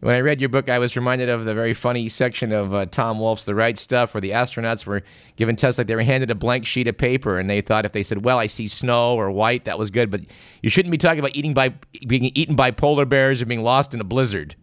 When 0.00 0.16
I 0.16 0.20
read 0.20 0.40
your 0.40 0.48
book, 0.48 0.70
I 0.70 0.78
was 0.78 0.96
reminded 0.96 1.28
of 1.28 1.44
the 1.44 1.54
very 1.54 1.74
funny 1.74 2.08
section 2.08 2.52
of 2.52 2.72
uh, 2.72 2.86
Tom 2.86 3.20
Wolfe's 3.20 3.44
The 3.44 3.54
Right 3.54 3.78
Stuff, 3.78 4.14
where 4.14 4.20
the 4.20 4.30
astronauts 4.30 4.86
were 4.86 5.02
given 5.36 5.56
tests 5.56 5.76
like 5.76 5.88
they 5.88 5.94
were 5.94 6.02
handed 6.02 6.30
a 6.30 6.34
blank 6.34 6.66
sheet 6.66 6.88
of 6.88 6.96
paper, 6.96 7.38
and 7.38 7.50
they 7.50 7.60
thought 7.60 7.84
if 7.84 7.92
they 7.92 8.02
said, 8.02 8.24
"Well, 8.24 8.38
I 8.38 8.46
see 8.46 8.66
snow 8.66 9.14
or 9.14 9.30
white," 9.30 9.66
that 9.66 9.78
was 9.78 9.90
good, 9.90 10.10
but 10.10 10.22
you 10.62 10.70
shouldn't 10.70 10.90
be 10.90 10.96
talking 10.98 11.18
about 11.18 11.36
eating 11.36 11.52
by 11.52 11.74
being 12.06 12.30
eaten 12.34 12.56
by 12.56 12.70
polar 12.70 13.04
bears 13.04 13.42
or 13.42 13.46
being 13.46 13.62
lost 13.62 13.92
in 13.92 14.00
a 14.00 14.04
blizzard. 14.04 14.56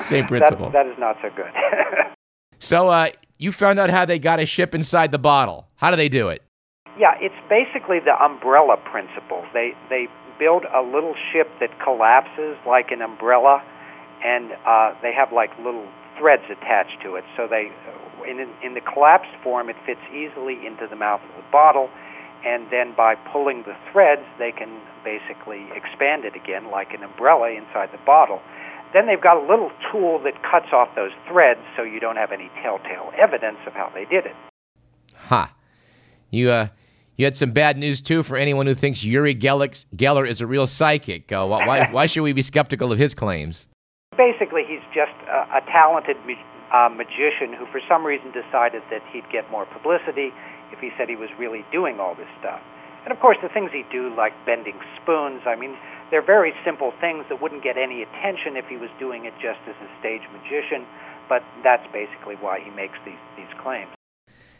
Same 0.00 0.26
principle. 0.26 0.70
that, 0.70 0.84
that 0.84 0.86
is 0.86 0.98
not 0.98 1.16
so 1.22 1.30
good. 1.34 1.50
so, 2.58 2.88
uh, 2.88 3.08
you 3.38 3.52
found 3.52 3.78
out 3.78 3.90
how 3.90 4.04
they 4.04 4.18
got 4.18 4.40
a 4.40 4.46
ship 4.46 4.74
inside 4.74 5.12
the 5.12 5.18
bottle. 5.18 5.66
How 5.76 5.90
do 5.90 5.96
they 5.96 6.08
do 6.08 6.28
it? 6.28 6.42
Yeah, 6.98 7.14
it's 7.20 7.38
basically 7.48 8.00
the 8.00 8.14
umbrella 8.20 8.76
principle. 8.76 9.44
They 9.54 9.72
they 9.88 10.08
build 10.38 10.64
a 10.74 10.82
little 10.82 11.14
ship 11.32 11.48
that 11.60 11.70
collapses 11.82 12.56
like 12.66 12.90
an 12.90 13.02
umbrella, 13.02 13.62
and 14.24 14.52
uh, 14.66 14.94
they 15.02 15.12
have 15.14 15.32
like 15.32 15.50
little 15.58 15.86
threads 16.18 16.42
attached 16.50 17.00
to 17.02 17.14
it. 17.14 17.24
So 17.36 17.46
they, 17.46 17.70
in 18.26 18.50
in 18.62 18.74
the 18.74 18.80
collapsed 18.80 19.34
form, 19.42 19.70
it 19.70 19.76
fits 19.86 20.02
easily 20.10 20.66
into 20.66 20.88
the 20.90 20.96
mouth 20.96 21.20
of 21.22 21.36
the 21.36 21.46
bottle, 21.52 21.88
and 22.44 22.66
then 22.70 22.94
by 22.96 23.14
pulling 23.14 23.62
the 23.62 23.76
threads, 23.92 24.26
they 24.38 24.50
can 24.50 24.80
basically 25.04 25.66
expand 25.74 26.24
it 26.24 26.34
again 26.34 26.70
like 26.70 26.92
an 26.94 27.04
umbrella 27.04 27.50
inside 27.50 27.90
the 27.92 28.02
bottle. 28.04 28.42
Then 28.94 29.06
they've 29.06 29.20
got 29.20 29.36
a 29.36 29.46
little 29.46 29.70
tool 29.92 30.18
that 30.24 30.42
cuts 30.42 30.72
off 30.72 30.88
those 30.96 31.10
threads 31.28 31.60
so 31.76 31.82
you 31.82 32.00
don't 32.00 32.16
have 32.16 32.32
any 32.32 32.50
telltale 32.62 33.12
evidence 33.18 33.58
of 33.66 33.72
how 33.74 33.90
they 33.94 34.04
did 34.06 34.26
it. 34.26 34.34
Ha. 35.14 35.52
You, 36.30 36.50
uh, 36.50 36.68
you 37.16 37.24
had 37.24 37.36
some 37.36 37.52
bad 37.52 37.76
news, 37.76 38.00
too, 38.00 38.22
for 38.22 38.36
anyone 38.36 38.66
who 38.66 38.74
thinks 38.74 39.04
Uri 39.04 39.34
Geller 39.34 40.28
is 40.28 40.40
a 40.40 40.46
real 40.46 40.66
psychic. 40.66 41.32
Uh, 41.32 41.46
why, 41.46 41.88
why 41.90 42.06
should 42.06 42.22
we 42.22 42.32
be 42.32 42.42
skeptical 42.42 42.92
of 42.92 42.98
his 42.98 43.14
claims? 43.14 43.68
Basically, 44.16 44.62
he's 44.66 44.84
just 44.94 45.12
a, 45.28 45.58
a 45.58 45.60
talented 45.70 46.16
uh, 46.72 46.88
magician 46.88 47.52
who, 47.58 47.66
for 47.72 47.80
some 47.88 48.04
reason, 48.04 48.32
decided 48.32 48.82
that 48.90 49.02
he'd 49.12 49.28
get 49.30 49.50
more 49.50 49.66
publicity 49.66 50.32
if 50.72 50.78
he 50.80 50.90
said 50.96 51.08
he 51.08 51.16
was 51.16 51.30
really 51.38 51.64
doing 51.72 51.98
all 52.00 52.14
this 52.14 52.28
stuff. 52.38 52.60
And 53.04 53.12
of 53.12 53.20
course, 53.20 53.38
the 53.42 53.48
things 53.48 53.70
he 53.72 53.84
do, 53.90 54.14
like 54.14 54.32
bending 54.44 54.78
spoons, 55.00 55.42
I 55.46 55.56
mean, 55.56 55.76
they're 56.10 56.24
very 56.24 56.52
simple 56.64 56.92
things 57.00 57.24
that 57.28 57.40
wouldn't 57.40 57.62
get 57.62 57.76
any 57.76 58.02
attention 58.02 58.56
if 58.56 58.66
he 58.66 58.76
was 58.76 58.90
doing 58.98 59.26
it 59.26 59.34
just 59.40 59.60
as 59.68 59.74
a 59.76 59.88
stage 60.00 60.22
magician. 60.32 60.86
But 61.28 61.42
that's 61.62 61.86
basically 61.92 62.36
why 62.36 62.60
he 62.60 62.70
makes 62.70 62.98
these 63.04 63.20
these 63.36 63.52
claims. 63.62 63.90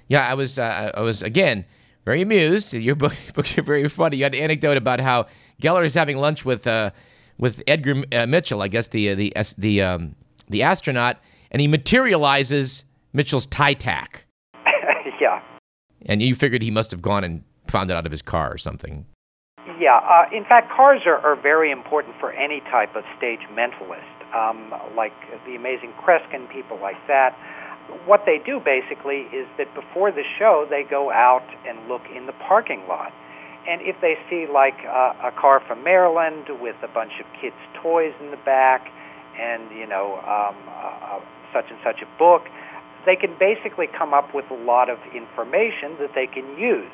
Yeah, 0.08 0.26
I 0.26 0.34
was 0.34 0.58
uh, 0.58 0.92
I 0.94 1.00
was 1.00 1.22
again 1.22 1.64
very 2.04 2.22
amused. 2.22 2.72
Your 2.74 2.94
book, 2.94 3.14
books 3.34 3.56
are 3.56 3.62
very 3.62 3.88
funny. 3.88 4.18
You 4.18 4.24
had 4.24 4.34
an 4.34 4.42
anecdote 4.42 4.76
about 4.76 5.00
how 5.00 5.26
Geller 5.62 5.84
is 5.84 5.94
having 5.94 6.18
lunch 6.18 6.44
with 6.44 6.66
uh, 6.66 6.90
with 7.38 7.62
Edgar 7.66 8.02
uh, 8.12 8.26
Mitchell, 8.26 8.62
I 8.62 8.68
guess 8.68 8.88
the 8.88 9.10
uh, 9.10 9.14
the 9.14 9.32
the 9.56 9.82
um, 9.82 10.14
the 10.48 10.62
astronaut, 10.62 11.18
and 11.50 11.60
he 11.60 11.68
materializes 11.68 12.84
Mitchell's 13.12 13.46
tie 13.46 13.74
tack. 13.74 14.24
yeah. 15.20 15.42
And 16.06 16.22
you 16.22 16.34
figured 16.34 16.62
he 16.62 16.70
must 16.70 16.90
have 16.90 17.02
gone 17.02 17.24
and 17.24 17.42
found 17.66 17.90
it 17.90 17.96
out 17.96 18.06
of 18.06 18.12
his 18.12 18.22
car 18.22 18.52
or 18.52 18.58
something. 18.58 19.04
Yeah. 19.78 19.98
Uh, 20.02 20.26
in 20.34 20.44
fact, 20.44 20.70
cars 20.72 21.02
are, 21.06 21.18
are 21.18 21.36
very 21.36 21.70
important 21.70 22.16
for 22.18 22.32
any 22.32 22.60
type 22.60 22.96
of 22.96 23.04
stage 23.16 23.40
mentalist, 23.52 24.10
um, 24.34 24.74
like 24.96 25.14
the 25.46 25.54
amazing 25.54 25.92
Kreskin, 26.02 26.50
people 26.50 26.78
like 26.80 26.98
that. 27.06 27.38
What 28.04 28.24
they 28.26 28.38
do 28.44 28.60
basically 28.60 29.30
is 29.32 29.46
that 29.56 29.72
before 29.74 30.10
the 30.10 30.24
show, 30.38 30.66
they 30.68 30.82
go 30.82 31.10
out 31.10 31.46
and 31.66 31.88
look 31.88 32.02
in 32.14 32.26
the 32.26 32.34
parking 32.46 32.82
lot. 32.88 33.12
And 33.68 33.80
if 33.82 33.96
they 34.00 34.16
see 34.28 34.50
like 34.50 34.76
uh, 34.84 35.28
a 35.28 35.32
car 35.38 35.62
from 35.66 35.84
Maryland 35.84 36.46
with 36.60 36.76
a 36.82 36.88
bunch 36.88 37.12
of 37.20 37.26
kids' 37.40 37.56
toys 37.80 38.12
in 38.20 38.30
the 38.30 38.40
back, 38.44 38.90
and 39.38 39.70
you 39.70 39.86
know 39.86 40.18
um, 40.26 40.56
uh, 40.68 41.20
such 41.52 41.70
and 41.70 41.78
such 41.84 42.02
a 42.02 42.18
book, 42.18 42.42
they 43.06 43.14
can 43.14 43.36
basically 43.38 43.86
come 43.86 44.12
up 44.12 44.34
with 44.34 44.50
a 44.50 44.58
lot 44.64 44.90
of 44.90 44.98
information 45.14 45.94
that 46.00 46.10
they 46.14 46.26
can 46.26 46.58
use 46.58 46.90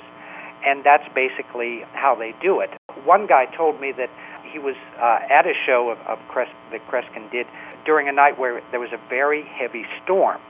and 0.65 0.85
that's 0.85 1.07
basically 1.15 1.83
how 1.93 2.15
they 2.15 2.35
do 2.43 2.61
it. 2.61 2.71
One 3.05 3.27
guy 3.27 3.47
told 3.57 3.81
me 3.81 3.93
that 3.93 4.11
he 4.51 4.59
was 4.59 4.77
uh, 4.99 5.19
at 5.31 5.47
a 5.47 5.53
show 5.67 5.91
of, 5.91 5.99
of 6.07 6.19
Cres- 6.29 6.49
that 6.71 6.87
Kreskin 6.89 7.31
did 7.31 7.47
during 7.85 8.09
a 8.09 8.13
night 8.13 8.39
where 8.39 8.63
there 8.71 8.81
was 8.81 8.93
a 8.93 9.09
very 9.09 9.45
heavy 9.45 9.85
storm. 10.03 10.41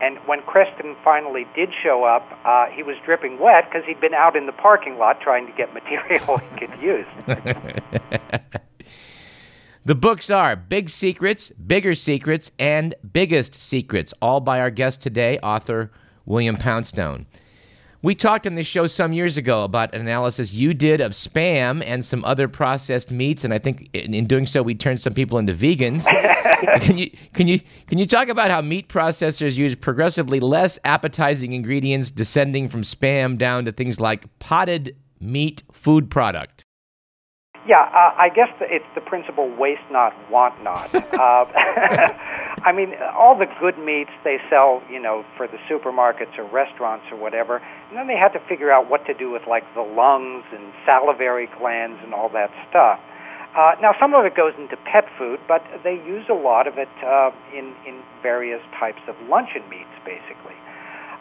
And 0.00 0.16
when 0.26 0.40
Kreskin 0.40 0.96
finally 1.04 1.46
did 1.54 1.68
show 1.82 2.04
up, 2.04 2.26
uh, 2.44 2.66
he 2.66 2.82
was 2.82 2.96
dripping 3.04 3.38
wet 3.38 3.66
because 3.66 3.86
he'd 3.86 4.00
been 4.00 4.14
out 4.14 4.34
in 4.34 4.46
the 4.46 4.52
parking 4.52 4.96
lot 4.98 5.20
trying 5.20 5.46
to 5.46 5.52
get 5.52 5.72
material 5.80 6.38
he 6.38 6.56
could 6.56 6.80
use. 6.80 7.06
the 9.84 9.94
books 9.94 10.30
are 10.30 10.56
Big 10.56 10.88
Secrets, 10.88 11.50
Bigger 11.50 11.94
Secrets, 11.94 12.50
and 12.58 12.94
Biggest 13.12 13.54
Secrets, 13.54 14.14
all 14.22 14.40
by 14.40 14.58
our 14.58 14.70
guest 14.70 15.02
today, 15.02 15.38
author 15.42 15.90
William 16.24 16.56
Poundstone. 16.56 17.26
We 18.02 18.14
talked 18.14 18.46
on 18.46 18.54
this 18.54 18.66
show 18.66 18.86
some 18.86 19.12
years 19.12 19.36
ago 19.36 19.62
about 19.62 19.94
an 19.94 20.00
analysis 20.00 20.54
you 20.54 20.72
did 20.72 21.02
of 21.02 21.12
spam 21.12 21.82
and 21.84 22.04
some 22.04 22.24
other 22.24 22.48
processed 22.48 23.10
meats, 23.10 23.44
and 23.44 23.52
I 23.52 23.58
think 23.58 23.90
in, 23.92 24.26
doing 24.26 24.46
so 24.46 24.62
we 24.62 24.74
turned 24.74 25.02
some 25.02 25.12
people 25.12 25.36
into 25.36 25.52
vegans. 25.52 26.06
can 26.80 26.96
you 26.96 27.10
can 27.34 27.46
you 27.46 27.60
can 27.88 27.98
you 27.98 28.06
talk 28.06 28.28
about 28.28 28.50
how 28.50 28.62
meat 28.62 28.88
processors 28.88 29.58
use 29.58 29.74
progressively 29.74 30.40
less 30.40 30.78
appetizing 30.84 31.52
ingredients, 31.52 32.10
descending 32.10 32.70
from 32.70 32.82
spam 32.82 33.36
down 33.36 33.66
to 33.66 33.72
things 33.72 34.00
like 34.00 34.26
potted 34.38 34.96
meat 35.20 35.62
food 35.70 36.10
product? 36.10 36.64
Yeah, 37.66 37.82
uh, 37.82 38.14
I 38.16 38.30
guess 38.34 38.48
it's 38.62 38.84
the 38.94 39.02
principle 39.02 39.54
waste 39.58 39.82
not, 39.90 40.14
want 40.30 40.62
not. 40.64 40.94
uh, 40.94 41.44
I 42.64 42.72
mean, 42.72 42.94
all 43.14 43.38
the 43.38 43.46
good 43.60 43.78
meats 43.78 44.10
they 44.24 44.38
sell, 44.50 44.82
you 44.90 45.00
know, 45.00 45.24
for 45.36 45.46
the 45.46 45.58
supermarkets 45.70 46.36
or 46.38 46.44
restaurants 46.44 47.06
or 47.10 47.16
whatever, 47.16 47.56
and 47.58 47.96
then 47.96 48.06
they 48.06 48.16
had 48.16 48.32
to 48.32 48.40
figure 48.48 48.70
out 48.70 48.90
what 48.90 49.06
to 49.06 49.14
do 49.14 49.30
with 49.30 49.42
like 49.48 49.64
the 49.74 49.82
lungs 49.82 50.44
and 50.52 50.72
salivary 50.84 51.48
glands 51.58 51.98
and 52.02 52.12
all 52.12 52.28
that 52.30 52.50
stuff. 52.68 52.98
Uh, 53.56 53.74
now, 53.82 53.92
some 53.98 54.14
of 54.14 54.24
it 54.24 54.36
goes 54.36 54.54
into 54.58 54.76
pet 54.86 55.04
food, 55.18 55.40
but 55.48 55.62
they 55.82 55.94
use 55.94 56.24
a 56.30 56.34
lot 56.34 56.68
of 56.68 56.78
it 56.78 56.90
uh, 57.02 57.30
in 57.52 57.74
in 57.86 58.02
various 58.22 58.62
types 58.78 59.02
of 59.08 59.16
luncheon 59.28 59.62
meats, 59.68 59.90
basically. 60.04 60.54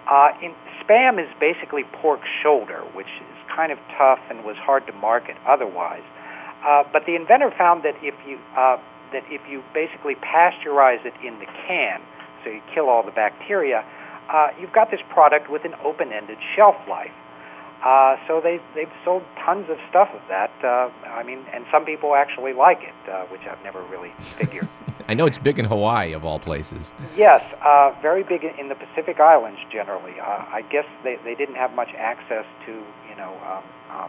Uh, 0.06 0.30
in, 0.42 0.54
spam 0.82 1.22
is 1.22 1.30
basically 1.40 1.84
pork 2.02 2.22
shoulder, 2.42 2.82
which 2.94 3.10
is 3.22 3.38
kind 3.56 3.72
of 3.72 3.80
tough 3.98 4.20
and 4.30 4.44
was 4.44 4.56
hard 4.58 4.86
to 4.86 4.94
market 4.94 5.38
otherwise. 5.48 6.06
Uh, 6.66 6.84
but 6.92 7.06
the 7.06 7.16
inventor 7.16 7.52
found 7.58 7.84
that 7.84 7.96
if 8.02 8.14
you 8.28 8.38
uh, 8.58 8.78
that 9.12 9.24
if 9.28 9.42
you 9.50 9.64
basically 9.74 10.16
pasteurize 10.16 11.06
it 11.06 11.14
in 11.26 11.40
the 11.40 11.46
can, 11.68 12.02
so 12.44 12.50
you 12.50 12.62
kill 12.74 12.90
all 12.90 13.04
the 13.04 13.12
bacteria, 13.12 13.84
uh, 14.30 14.50
you've 14.60 14.74
got 14.74 14.92
this 14.92 15.02
product 15.10 15.50
with 15.50 15.66
an 15.66 15.74
open-ended 15.84 16.38
shelf 16.56 16.76
life. 16.88 17.12
Uh, 17.84 18.18
so 18.28 18.42
they 18.42 18.60
they've 18.76 18.92
sold 19.06 19.24
tons 19.46 19.70
of 19.70 19.78
stuff 19.90 20.10
of 20.14 20.22
that. 20.28 20.52
Uh, 20.62 20.90
I 21.08 21.24
mean, 21.24 21.40
and 21.54 21.66
some 21.72 21.86
people 21.86 22.14
actually 22.14 22.52
like 22.52 22.82
it, 22.82 23.10
uh, 23.10 23.24
which 23.28 23.42
I've 23.50 23.64
never 23.64 23.82
really 23.84 24.12
figured. 24.38 24.68
I 25.08 25.14
know 25.14 25.26
it's 25.26 25.38
big 25.38 25.58
in 25.58 25.66
Hawaii, 25.66 26.12
of 26.14 26.26
all 26.26 26.40
places. 26.40 26.94
Yes, 27.16 27.42
uh, 27.66 27.96
very 28.02 28.24
big 28.24 28.44
in 28.44 28.68
the 28.68 28.76
Pacific 28.76 29.20
Islands 29.22 29.60
generally. 29.72 30.20
Uh, 30.20 30.44
I 30.52 30.64
guess 30.70 30.86
they 31.06 31.16
they 31.24 31.36
didn't 31.36 31.56
have 31.56 31.74
much 31.74 31.90
access 31.98 32.46
to 32.66 32.72
you 33.10 33.16
know. 33.16 33.34
Um, 33.48 33.64
uh, 33.90 34.08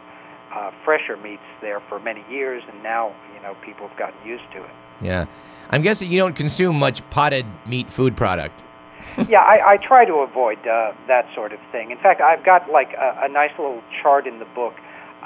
uh, 0.52 0.72
fresher 0.84 1.16
meats 1.16 1.46
there 1.60 1.80
for 1.88 1.98
many 2.00 2.24
years, 2.28 2.62
and 2.70 2.82
now 2.82 3.14
you 3.40 3.46
know 3.46 3.56
people 3.64 3.88
have 3.88 3.98
gotten 3.98 4.26
used 4.26 4.44
to 4.52 4.62
it. 4.62 4.70
Yeah, 5.02 5.26
I'm 5.70 5.82
guessing 5.82 6.10
you 6.10 6.18
don't 6.18 6.36
consume 6.36 6.78
much 6.78 7.08
potted 7.10 7.46
meat 7.66 7.90
food 7.90 8.16
product. 8.16 8.62
yeah, 9.28 9.40
I, 9.40 9.72
I 9.72 9.76
try 9.78 10.04
to 10.04 10.16
avoid 10.16 10.58
uh, 10.66 10.92
that 11.08 11.26
sort 11.34 11.52
of 11.52 11.58
thing. 11.72 11.90
In 11.90 11.98
fact, 11.98 12.20
I've 12.20 12.44
got 12.44 12.70
like 12.70 12.92
a, 12.92 13.24
a 13.24 13.28
nice 13.28 13.50
little 13.58 13.82
chart 14.02 14.26
in 14.26 14.38
the 14.38 14.44
book 14.54 14.74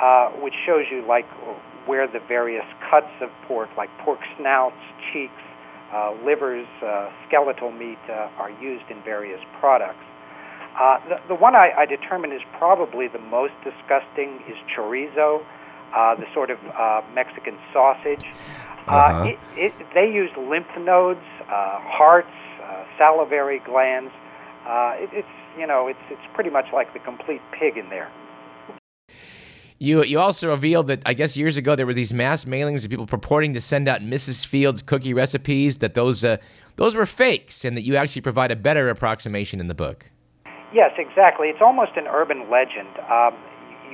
uh, 0.00 0.30
which 0.42 0.54
shows 0.66 0.85
you 0.90 1.06
like 1.06 1.26
where 1.87 2.06
the 2.06 2.21
various 2.26 2.64
cuts 2.90 3.11
of 3.21 3.30
pork, 3.47 3.68
like 3.76 3.90
pork 3.99 4.18
snouts, 4.38 4.80
cheeks, 5.12 5.33
uh, 5.92 6.12
livers, 6.25 6.66
uh, 6.83 7.11
skeletal 7.28 7.71
meat, 7.71 7.99
uh, 8.09 8.28
are 8.38 8.50
used 8.61 8.85
in 8.90 9.00
various 9.04 9.40
products. 9.61 10.02
Uh, 10.80 10.99
the, 11.09 11.16
the 11.28 11.35
one 11.35 11.54
I, 11.54 11.71
I 11.78 11.87
determine 11.87 12.33
is 12.33 12.40
probably 12.59 13.06
the 13.06 13.21
most 13.21 13.52
disgusting 13.62 14.42
is 14.49 14.56
chorizo, 14.75 15.44
uh, 15.95 16.15
the 16.15 16.27
sort 16.35 16.51
of 16.51 16.59
uh, 16.79 17.03
Mexican 17.15 17.59
sausage. 17.73 18.25
Uh, 18.87 18.91
uh-huh. 18.91 19.25
it, 19.25 19.39
it, 19.57 19.73
they 19.95 20.07
use 20.07 20.31
lymph 20.37 20.67
nodes, 20.79 21.25
uh, 21.43 21.79
hearts, 21.81 22.29
uh, 22.63 22.85
salivary 22.99 23.61
glands. 23.65 24.13
Uh, 24.67 24.93
it, 24.97 25.11
it's 25.13 25.29
you 25.59 25.67
know 25.67 25.87
it's 25.89 25.99
it's 26.11 26.35
pretty 26.35 26.51
much 26.51 26.67
like 26.73 26.93
the 26.93 26.99
complete 27.01 27.41
pig 27.53 27.77
in 27.77 27.89
there. 27.89 28.11
You 29.79 30.05
you 30.05 30.19
also 30.19 30.49
revealed 30.49 30.87
that 30.89 31.03
I 31.07 31.15
guess 31.15 31.37
years 31.37 31.57
ago 31.57 31.77
there 31.77 31.87
were 31.87 31.95
these 31.95 32.13
mass 32.13 32.45
mailings 32.45 32.85
of 32.85 32.91
people 32.91 33.07
purporting 33.07 33.55
to 33.55 33.61
send 33.61 33.89
out 33.89 34.01
Mrs. 34.01 34.47
Fields 34.47 34.83
cookie 34.83 35.15
recipes. 35.15 35.79
That 35.79 35.95
those 35.95 36.25
uh, 36.25 36.37
those 36.77 36.95
were 36.95 37.07
fakes, 37.07 37.65
and 37.65 37.77
that 37.77 37.83
you 37.83 37.97
actually 37.97 38.23
provide 38.23 38.51
a 38.51 38.57
better 38.57 38.89
approximation 38.89 39.61
in 39.61 39.69
the 39.69 39.75
book. 39.75 40.11
Yes, 40.73 40.91
exactly. 40.99 41.49
It's 41.49 41.63
almost 41.63 41.93
an 41.97 42.07
urban 42.09 42.51
legend. 42.51 42.99
Um, 43.11 43.35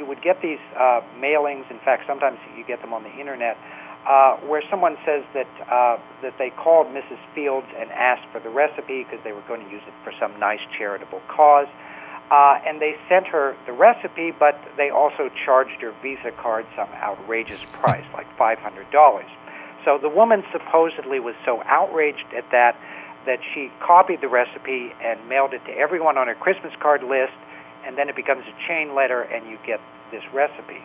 you 0.01 0.07
would 0.07 0.23
get 0.23 0.41
these 0.41 0.63
uh, 0.73 1.05
mailings. 1.21 1.69
In 1.71 1.79
fact, 1.85 2.09
sometimes 2.09 2.41
you 2.57 2.65
get 2.65 2.81
them 2.81 2.97
on 2.97 3.05
the 3.05 3.13
internet, 3.21 3.61
uh, 4.09 4.41
where 4.49 4.63
someone 4.73 4.97
says 5.05 5.23
that 5.37 5.51
uh, 5.69 6.01
that 6.25 6.33
they 6.41 6.49
called 6.57 6.89
Mrs. 6.89 7.21
Fields 7.35 7.69
and 7.77 7.93
asked 7.93 8.25
for 8.33 8.41
the 8.41 8.49
recipe 8.49 9.05
because 9.05 9.21
they 9.23 9.33
were 9.33 9.45
going 9.45 9.61
to 9.61 9.69
use 9.69 9.85
it 9.85 9.93
for 10.03 10.13
some 10.19 10.33
nice 10.41 10.65
charitable 10.79 11.21
cause. 11.29 11.69
Uh, 12.31 12.63
and 12.65 12.81
they 12.81 12.95
sent 13.11 13.27
her 13.27 13.57
the 13.67 13.73
recipe, 13.73 14.33
but 14.33 14.57
they 14.79 14.89
also 14.89 15.29
charged 15.45 15.83
her 15.83 15.93
Visa 16.01 16.31
card 16.41 16.65
some 16.77 16.89
outrageous 16.97 17.61
price, 17.73 18.07
like 18.15 18.27
$500. 18.39 18.57
So 19.85 19.99
the 20.01 20.09
woman 20.09 20.45
supposedly 20.53 21.21
was 21.21 21.35
so 21.45 21.61
outraged 21.67 22.33
at 22.33 22.49
that 22.53 22.81
that 23.27 23.41
she 23.53 23.69
copied 23.85 24.23
the 24.23 24.29
recipe 24.29 24.95
and 25.05 25.29
mailed 25.29 25.53
it 25.53 25.61
to 25.67 25.73
everyone 25.73 26.17
on 26.17 26.27
her 26.27 26.35
Christmas 26.35 26.73
card 26.81 27.03
list, 27.03 27.37
and 27.87 27.97
then 27.97 28.09
it 28.09 28.17
becomes 28.17 28.45
a 28.47 28.69
chain 28.69 28.95
letter, 28.95 29.23
and 29.23 29.49
you 29.49 29.59
get 29.67 29.81
this 30.11 30.23
recipe. 30.33 30.83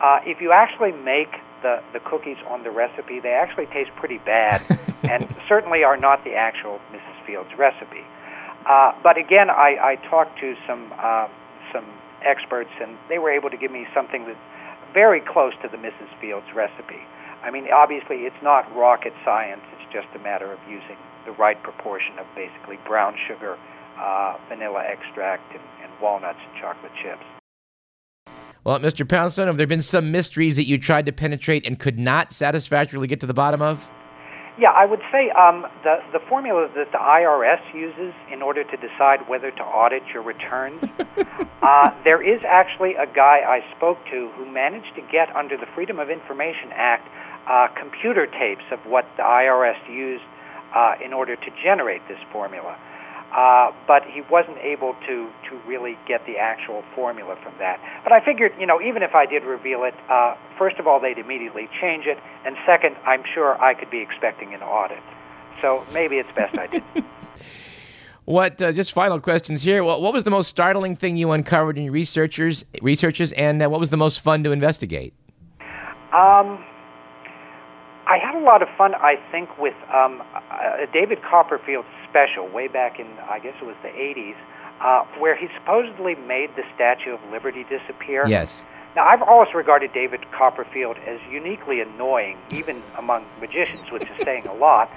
Uh, 0.00 0.20
if 0.24 0.40
you 0.40 0.52
actually 0.52 0.92
make 0.92 1.32
the, 1.62 1.82
the 1.92 2.00
cookies 2.00 2.36
on 2.48 2.62
the 2.62 2.70
recipe, 2.70 3.20
they 3.20 3.32
actually 3.32 3.66
taste 3.66 3.90
pretty 3.96 4.18
bad, 4.18 4.62
and 5.08 5.26
certainly 5.48 5.84
are 5.84 5.96
not 5.96 6.22
the 6.24 6.34
actual 6.34 6.80
Mrs. 6.92 7.26
Fields 7.26 7.50
recipe. 7.56 8.04
Uh, 8.66 8.92
but 9.02 9.16
again, 9.16 9.48
I, 9.48 9.96
I 9.96 10.08
talked 10.10 10.38
to 10.40 10.54
some 10.66 10.92
uh, 10.98 11.28
some 11.72 11.86
experts, 12.22 12.70
and 12.80 12.98
they 13.08 13.18
were 13.18 13.30
able 13.30 13.50
to 13.50 13.56
give 13.56 13.70
me 13.70 13.86
something 13.94 14.26
that's 14.26 14.38
very 14.92 15.20
close 15.20 15.52
to 15.62 15.68
the 15.68 15.76
Mrs. 15.76 16.10
Fields 16.20 16.46
recipe. 16.54 17.00
I 17.42 17.50
mean, 17.50 17.68
obviously, 17.72 18.26
it's 18.26 18.42
not 18.42 18.64
rocket 18.74 19.12
science. 19.24 19.62
It's 19.78 19.92
just 19.92 20.08
a 20.16 20.18
matter 20.18 20.52
of 20.52 20.58
using 20.68 20.96
the 21.24 21.32
right 21.32 21.60
proportion 21.62 22.18
of 22.18 22.26
basically 22.34 22.78
brown 22.86 23.14
sugar, 23.28 23.58
uh, 23.98 24.36
vanilla 24.48 24.82
extract, 24.86 25.52
and, 25.52 25.62
and 25.82 25.92
walnuts 26.00 26.38
and 26.46 26.60
chocolate 26.60 26.92
chips. 27.02 27.24
Well, 28.64 28.80
Mr. 28.80 29.08
Poundstone, 29.08 29.46
have 29.46 29.58
there 29.58 29.66
been 29.66 29.82
some 29.82 30.10
mysteries 30.10 30.56
that 30.56 30.66
you 30.66 30.76
tried 30.76 31.06
to 31.06 31.12
penetrate 31.12 31.66
and 31.66 31.78
could 31.78 31.98
not 31.98 32.32
satisfactorily 32.32 33.06
get 33.06 33.20
to 33.20 33.26
the 33.26 33.34
bottom 33.34 33.62
of? 33.62 33.88
Yeah, 34.58 34.72
I 34.72 34.86
would 34.86 35.02
say 35.12 35.28
um, 35.36 35.66
the 35.84 36.00
the 36.12 36.18
formula 36.30 36.66
that 36.74 36.90
the 36.90 36.98
IRS 36.98 37.60
uses 37.74 38.14
in 38.32 38.40
order 38.40 38.64
to 38.64 38.76
decide 38.78 39.28
whether 39.28 39.50
to 39.50 39.62
audit 39.62 40.02
your 40.12 40.22
returns. 40.22 40.82
uh, 41.62 41.90
there 42.04 42.24
is 42.24 42.40
actually 42.48 42.94
a 42.94 43.04
guy 43.04 43.44
I 43.46 43.60
spoke 43.76 43.98
to 44.10 44.30
who 44.34 44.50
managed 44.50 44.96
to 44.96 45.02
get 45.12 45.28
under 45.36 45.58
the 45.58 45.66
Freedom 45.74 45.98
of 46.00 46.08
Information 46.08 46.72
Act 46.72 47.06
uh, 47.46 47.68
computer 47.78 48.26
tapes 48.26 48.64
of 48.72 48.80
what 48.86 49.04
the 49.18 49.22
IRS 49.22 49.76
used 49.92 50.24
uh, 50.74 50.94
in 51.04 51.12
order 51.12 51.36
to 51.36 51.50
generate 51.62 52.00
this 52.08 52.18
formula. 52.32 52.78
Uh, 53.34 53.72
but 53.86 54.02
he 54.04 54.22
wasn't 54.30 54.56
able 54.58 54.94
to 55.06 55.28
to 55.50 55.58
really 55.66 55.98
get 56.06 56.24
the 56.26 56.38
actual 56.38 56.82
formula 56.94 57.36
from 57.42 57.52
that. 57.58 57.80
But 58.02 58.12
I 58.12 58.24
figured, 58.24 58.52
you 58.58 58.66
know, 58.66 58.80
even 58.80 59.02
if 59.02 59.14
I 59.14 59.26
did 59.26 59.42
reveal 59.42 59.84
it, 59.84 59.94
uh, 60.08 60.36
first 60.56 60.78
of 60.78 60.86
all, 60.86 61.00
they'd 61.00 61.18
immediately 61.18 61.68
change 61.80 62.06
it, 62.06 62.18
and 62.46 62.56
second, 62.64 62.96
I'm 63.04 63.24
sure 63.34 63.60
I 63.60 63.74
could 63.74 63.90
be 63.90 63.98
expecting 63.98 64.54
an 64.54 64.62
audit. 64.62 65.02
So 65.60 65.84
maybe 65.92 66.16
it's 66.16 66.30
best 66.34 66.56
I 66.56 66.66
didn't. 66.68 67.04
what? 68.24 68.62
Uh, 68.62 68.72
just 68.72 68.92
final 68.92 69.20
questions 69.20 69.62
here. 69.62 69.82
What, 69.84 70.00
what 70.00 70.12
was 70.12 70.24
the 70.24 70.30
most 70.30 70.48
startling 70.48 70.96
thing 70.96 71.16
you 71.16 71.32
uncovered 71.32 71.76
in 71.76 71.84
your 71.84 71.92
researchers 71.92 72.64
researches, 72.80 73.32
and 73.32 73.62
uh, 73.62 73.68
what 73.68 73.80
was 73.80 73.90
the 73.90 73.96
most 73.98 74.20
fun 74.20 74.44
to 74.44 74.52
investigate? 74.52 75.12
Um. 76.12 76.64
I 78.08 78.18
had 78.18 78.36
a 78.36 78.44
lot 78.44 78.62
of 78.62 78.68
fun, 78.78 78.94
I 78.94 79.16
think, 79.32 79.58
with 79.58 79.74
um, 79.92 80.22
a 80.52 80.86
David 80.92 81.18
Copperfield 81.28 81.84
special 82.16 82.48
way 82.48 82.66
back 82.66 82.98
in, 82.98 83.06
I 83.28 83.38
guess 83.38 83.54
it 83.60 83.66
was 83.66 83.76
the 83.82 83.88
80s, 83.88 84.36
uh, 84.80 85.04
where 85.18 85.36
he 85.36 85.48
supposedly 85.54 86.14
made 86.14 86.48
the 86.56 86.62
Statue 86.74 87.12
of 87.12 87.20
Liberty 87.30 87.64
disappear. 87.68 88.26
Yes. 88.26 88.66
Now, 88.94 89.06
I've 89.06 89.20
always 89.20 89.52
regarded 89.54 89.92
David 89.92 90.20
Copperfield 90.32 90.96
as 91.06 91.20
uniquely 91.30 91.82
annoying, 91.82 92.38
even 92.50 92.82
among 92.98 93.26
magicians, 93.38 93.90
which 93.90 94.04
is 94.04 94.24
saying 94.24 94.46
a 94.46 94.54
lot. 94.54 94.90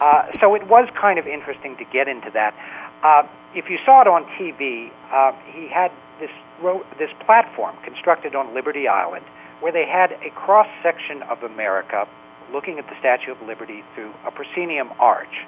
Uh, 0.00 0.26
so 0.40 0.54
it 0.54 0.68
was 0.68 0.88
kind 0.94 1.18
of 1.18 1.26
interesting 1.26 1.76
to 1.78 1.84
get 1.84 2.06
into 2.06 2.30
that. 2.30 2.54
Uh, 3.02 3.26
if 3.54 3.68
you 3.68 3.78
saw 3.84 4.02
it 4.02 4.06
on 4.06 4.24
TV, 4.38 4.92
uh, 5.10 5.32
he 5.52 5.66
had 5.66 5.90
this 6.20 6.30
ro- 6.62 6.84
this 6.98 7.10
platform 7.26 7.74
constructed 7.82 8.36
on 8.36 8.54
Liberty 8.54 8.86
Island, 8.86 9.24
where 9.58 9.72
they 9.72 9.86
had 9.86 10.12
a 10.22 10.30
cross 10.30 10.68
section 10.82 11.22
of 11.22 11.42
America 11.42 12.06
looking 12.52 12.78
at 12.78 12.86
the 12.88 12.94
Statue 13.00 13.32
of 13.32 13.42
Liberty 13.42 13.82
through 13.94 14.12
a 14.24 14.30
proscenium 14.30 14.90
arch. 15.00 15.46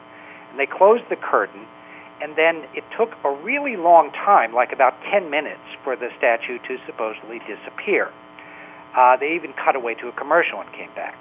And 0.52 0.61
they 0.61 0.68
closed 0.68 1.09
the 1.09 1.16
curtain, 1.16 1.64
and 2.21 2.37
then 2.37 2.68
it 2.76 2.85
took 2.97 3.16
a 3.25 3.32
really 3.32 3.76
long 3.76 4.12
time, 4.12 4.52
like 4.52 4.71
about 4.71 4.94
10 5.11 5.30
minutes, 5.30 5.64
for 5.82 5.97
the 5.97 6.12
statue 6.18 6.61
to 6.68 6.76
supposedly 6.87 7.40
disappear. 7.49 8.12
Uh, 8.94 9.16
they 9.16 9.32
even 9.32 9.56
cut 9.56 9.75
away 9.75 9.94
to 9.97 10.09
a 10.09 10.12
commercial 10.12 10.61
and 10.61 10.71
came 10.76 10.92
back. 10.94 11.16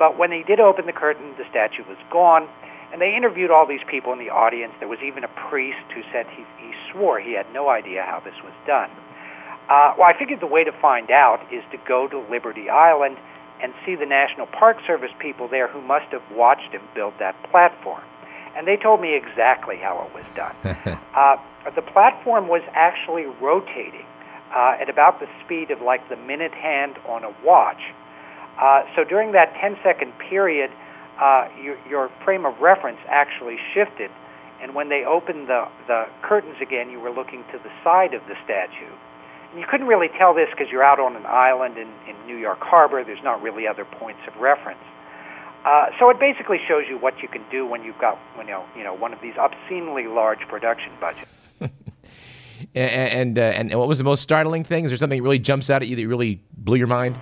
But 0.00 0.16
when 0.16 0.30
they 0.30 0.42
did 0.42 0.58
open 0.58 0.86
the 0.86 0.96
curtain, 0.96 1.36
the 1.36 1.44
statue 1.50 1.84
was 1.84 2.00
gone, 2.10 2.48
and 2.90 3.00
they 3.00 3.14
interviewed 3.14 3.50
all 3.52 3.68
these 3.68 3.84
people 3.86 4.12
in 4.12 4.18
the 4.18 4.32
audience. 4.32 4.72
There 4.80 4.88
was 4.88 5.04
even 5.04 5.22
a 5.22 5.32
priest 5.52 5.84
who 5.94 6.00
said 6.10 6.26
he, 6.32 6.42
he 6.58 6.72
swore 6.90 7.20
he 7.20 7.36
had 7.36 7.46
no 7.52 7.68
idea 7.68 8.02
how 8.02 8.18
this 8.24 8.34
was 8.42 8.56
done. 8.66 8.90
Uh, 9.68 9.94
well, 10.00 10.08
I 10.08 10.18
figured 10.18 10.40
the 10.40 10.50
way 10.50 10.64
to 10.64 10.72
find 10.72 11.12
out 11.12 11.46
is 11.52 11.62
to 11.70 11.78
go 11.86 12.08
to 12.08 12.18
Liberty 12.32 12.68
Island 12.68 13.18
and 13.62 13.72
see 13.86 13.94
the 13.94 14.06
National 14.06 14.46
Park 14.46 14.78
Service 14.86 15.12
people 15.20 15.46
there 15.46 15.68
who 15.68 15.80
must 15.80 16.10
have 16.10 16.24
watched 16.32 16.72
him 16.72 16.82
build 16.94 17.14
that 17.20 17.36
platform. 17.52 18.02
And 18.56 18.66
they 18.66 18.76
told 18.76 19.00
me 19.00 19.14
exactly 19.14 19.76
how 19.76 20.06
it 20.08 20.14
was 20.14 20.24
done. 20.34 20.56
uh, 21.14 21.36
the 21.74 21.82
platform 21.82 22.48
was 22.48 22.62
actually 22.72 23.26
rotating 23.40 24.06
uh, 24.54 24.76
at 24.80 24.88
about 24.88 25.20
the 25.20 25.26
speed 25.44 25.70
of 25.70 25.80
like 25.80 26.08
the 26.08 26.16
minute 26.16 26.52
hand 26.52 26.96
on 27.06 27.24
a 27.24 27.34
watch. 27.44 27.80
Uh, 28.60 28.82
so 28.96 29.04
during 29.04 29.32
that 29.32 29.54
10 29.60 29.76
second 29.82 30.12
period, 30.18 30.70
uh, 31.20 31.48
your, 31.62 31.78
your 31.88 32.10
frame 32.24 32.44
of 32.44 32.58
reference 32.60 32.98
actually 33.08 33.56
shifted. 33.72 34.10
And 34.60 34.74
when 34.74 34.88
they 34.88 35.04
opened 35.04 35.48
the, 35.48 35.68
the 35.86 36.06
curtains 36.22 36.56
again, 36.60 36.90
you 36.90 37.00
were 37.00 37.10
looking 37.10 37.44
to 37.52 37.58
the 37.58 37.70
side 37.82 38.12
of 38.12 38.22
the 38.26 38.34
statue 38.44 38.92
you 39.56 39.66
couldn't 39.68 39.86
really 39.86 40.08
tell 40.16 40.34
this 40.34 40.48
because 40.50 40.70
you're 40.70 40.84
out 40.84 41.00
on 41.00 41.16
an 41.16 41.26
island 41.26 41.76
in, 41.76 41.88
in 42.08 42.14
New 42.26 42.36
York 42.36 42.60
Harbor. 42.60 43.02
There's 43.02 43.22
not 43.22 43.42
really 43.42 43.66
other 43.66 43.84
points 43.84 44.20
of 44.28 44.40
reference. 44.40 44.82
Uh, 45.64 45.86
so 45.98 46.08
it 46.08 46.18
basically 46.18 46.58
shows 46.66 46.84
you 46.88 46.96
what 46.96 47.20
you 47.20 47.28
can 47.28 47.44
do 47.50 47.66
when 47.66 47.84
you've 47.84 47.98
got 47.98 48.18
you 48.38 48.44
know 48.44 48.64
you 48.76 48.82
know 48.82 48.94
one 48.94 49.12
of 49.12 49.20
these 49.20 49.34
obscenely 49.36 50.06
large 50.06 50.40
production 50.48 50.92
budgets. 51.00 51.30
and 52.74 53.38
uh, 53.38 53.42
and 53.42 53.74
what 53.74 53.86
was 53.86 53.98
the 53.98 54.04
most 54.04 54.22
startling 54.22 54.64
thing? 54.64 54.84
Is 54.86 54.90
there 54.90 54.98
something 54.98 55.18
that 55.18 55.22
really 55.22 55.38
jumps 55.38 55.68
out 55.68 55.82
at 55.82 55.88
you 55.88 55.96
that 55.96 56.08
really 56.08 56.42
blew 56.56 56.76
your 56.76 56.86
mind? 56.86 57.16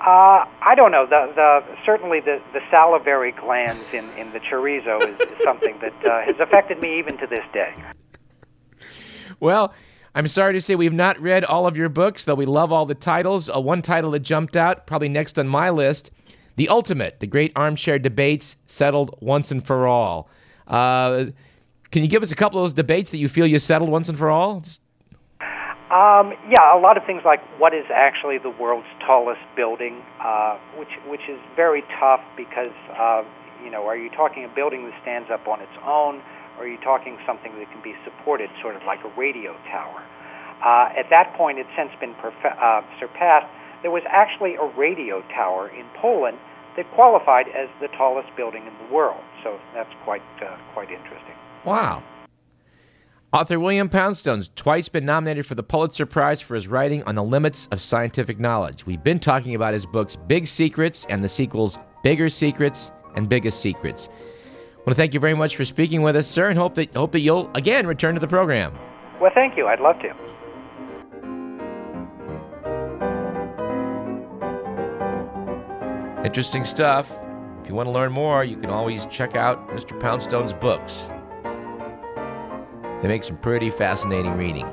Uh, 0.00 0.44
I 0.62 0.74
don't 0.74 0.90
know. 0.90 1.06
The, 1.06 1.32
the 1.36 1.76
certainly 1.84 2.18
the, 2.18 2.42
the 2.52 2.60
salivary 2.72 3.32
glands 3.32 3.84
in, 3.92 4.08
in 4.18 4.32
the 4.32 4.40
chorizo 4.40 5.00
is, 5.00 5.20
is 5.28 5.44
something 5.44 5.78
that 5.80 6.04
uh, 6.04 6.22
has 6.22 6.40
affected 6.40 6.80
me 6.80 6.98
even 6.98 7.16
to 7.18 7.26
this 7.28 7.44
day. 7.52 7.72
Well, 9.38 9.72
I'm 10.16 10.26
sorry 10.26 10.54
to 10.54 10.60
say 10.60 10.74
we've 10.74 10.92
not 10.92 11.20
read 11.20 11.44
all 11.44 11.68
of 11.68 11.76
your 11.76 11.88
books, 11.88 12.24
though 12.24 12.34
we 12.34 12.46
love 12.46 12.72
all 12.72 12.84
the 12.84 12.96
titles. 12.96 13.48
Uh, 13.48 13.60
one 13.60 13.80
title 13.80 14.10
that 14.10 14.20
jumped 14.20 14.56
out, 14.56 14.88
probably 14.88 15.08
next 15.08 15.38
on 15.38 15.46
my 15.46 15.70
list 15.70 16.10
The 16.56 16.68
Ultimate, 16.68 17.20
The 17.20 17.26
Great 17.26 17.52
Armchair 17.56 17.98
Debates 17.98 18.56
Settled 18.66 19.16
Once 19.20 19.50
and 19.50 19.64
For 19.66 19.86
All. 19.86 20.28
Uh, 20.66 21.26
can 21.90 22.02
you 22.02 22.08
give 22.08 22.22
us 22.22 22.32
a 22.32 22.36
couple 22.36 22.58
of 22.58 22.64
those 22.64 22.72
debates 22.72 23.10
that 23.10 23.18
you 23.18 23.28
feel 23.28 23.46
you 23.46 23.58
settled 23.58 23.90
once 23.90 24.08
and 24.08 24.16
for 24.16 24.30
all? 24.30 24.62
Um, 25.90 26.32
yeah, 26.48 26.74
a 26.74 26.80
lot 26.80 26.96
of 26.96 27.04
things 27.04 27.20
like 27.22 27.40
what 27.60 27.74
is 27.74 27.84
actually 27.92 28.38
the 28.38 28.48
world's 28.48 28.86
tallest 29.04 29.42
building, 29.54 30.02
uh, 30.24 30.56
which 30.78 30.88
which 31.06 31.20
is 31.28 31.38
very 31.54 31.82
tough 32.00 32.22
because 32.34 32.72
uh, 32.98 33.22
you 33.62 33.70
know, 33.70 33.84
are 33.86 33.96
you 33.96 34.08
talking 34.08 34.44
a 34.44 34.48
building 34.48 34.86
that 34.88 34.98
stands 35.02 35.28
up 35.30 35.46
on 35.46 35.60
its 35.60 35.76
own? 35.84 36.22
or 36.58 36.64
are 36.64 36.68
you 36.68 36.78
talking 36.78 37.18
something 37.26 37.52
that 37.58 37.70
can 37.72 37.82
be 37.82 37.94
supported, 38.04 38.50
sort 38.60 38.76
of 38.76 38.82
like 38.84 39.00
a 39.04 39.12
radio 39.18 39.56
tower? 39.70 40.02
Uh, 40.62 40.94
at 40.98 41.08
that 41.10 41.34
point, 41.34 41.58
it's 41.58 41.70
since 41.76 41.90
been 41.98 42.14
perfe- 42.14 42.56
uh, 42.60 42.82
surpassed. 43.00 43.50
There 43.82 43.90
was 43.90 44.02
actually 44.08 44.54
a 44.54 44.66
radio 44.78 45.22
tower 45.34 45.68
in 45.68 45.84
Poland 46.00 46.38
that 46.76 46.90
qualified 46.92 47.46
as 47.48 47.68
the 47.80 47.88
tallest 47.88 48.34
building 48.36 48.66
in 48.66 48.86
the 48.86 48.94
world. 48.94 49.20
So 49.42 49.58
that's 49.74 49.92
quite 50.04 50.22
uh, 50.40 50.56
quite 50.72 50.90
interesting. 50.90 51.34
Wow. 51.64 52.02
Author 53.32 53.58
William 53.58 53.88
Poundstone's 53.88 54.50
twice 54.56 54.88
been 54.88 55.06
nominated 55.06 55.46
for 55.46 55.54
the 55.54 55.62
Pulitzer 55.62 56.04
Prize 56.04 56.42
for 56.42 56.54
his 56.54 56.68
writing 56.68 57.02
on 57.04 57.14
the 57.14 57.24
limits 57.24 57.66
of 57.72 57.80
scientific 57.80 58.38
knowledge. 58.38 58.84
We've 58.84 59.02
been 59.02 59.18
talking 59.18 59.54
about 59.54 59.72
his 59.72 59.86
books 59.86 60.16
Big 60.16 60.46
Secrets 60.46 61.06
and 61.08 61.24
the 61.24 61.30
sequels 61.30 61.78
Bigger 62.02 62.28
Secrets 62.28 62.92
and 63.16 63.28
Biggest 63.28 63.60
Secrets. 63.60 64.08
I 64.10 64.76
want 64.80 64.88
to 64.90 64.94
thank 64.96 65.14
you 65.14 65.20
very 65.20 65.34
much 65.34 65.56
for 65.56 65.64
speaking 65.64 66.02
with 66.02 66.14
us, 66.14 66.26
sir, 66.26 66.48
and 66.48 66.58
hope 66.58 66.74
that 66.74 66.94
hope 66.94 67.12
that 67.12 67.20
you'll 67.20 67.50
again 67.54 67.86
return 67.86 68.14
to 68.14 68.20
the 68.20 68.28
program. 68.28 68.76
Well, 69.18 69.30
thank 69.34 69.56
you. 69.56 69.66
I'd 69.66 69.80
love 69.80 69.98
to. 70.00 70.41
Interesting 76.24 76.64
stuff. 76.64 77.10
If 77.62 77.68
you 77.68 77.74
want 77.74 77.88
to 77.88 77.90
learn 77.90 78.12
more, 78.12 78.44
you 78.44 78.56
can 78.56 78.70
always 78.70 79.06
check 79.06 79.34
out 79.34 79.68
Mr. 79.70 79.98
Poundstone's 79.98 80.52
books. 80.52 81.10
They 83.02 83.08
make 83.08 83.24
some 83.24 83.36
pretty 83.36 83.70
fascinating 83.70 84.36
reading. 84.36 84.70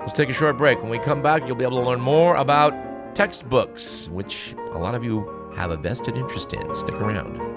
Let's 0.00 0.12
take 0.12 0.28
a 0.28 0.34
short 0.34 0.58
break. 0.58 0.82
When 0.82 0.90
we 0.90 0.98
come 0.98 1.22
back, 1.22 1.46
you'll 1.46 1.56
be 1.56 1.64
able 1.64 1.80
to 1.82 1.88
learn 1.88 2.00
more 2.00 2.36
about 2.36 2.74
textbooks, 3.14 4.08
which 4.08 4.54
a 4.72 4.78
lot 4.78 4.94
of 4.94 5.02
you 5.02 5.26
have 5.56 5.70
a 5.70 5.76
vested 5.76 6.16
interest 6.16 6.52
in. 6.52 6.74
Stick 6.74 6.96
around. 6.96 7.51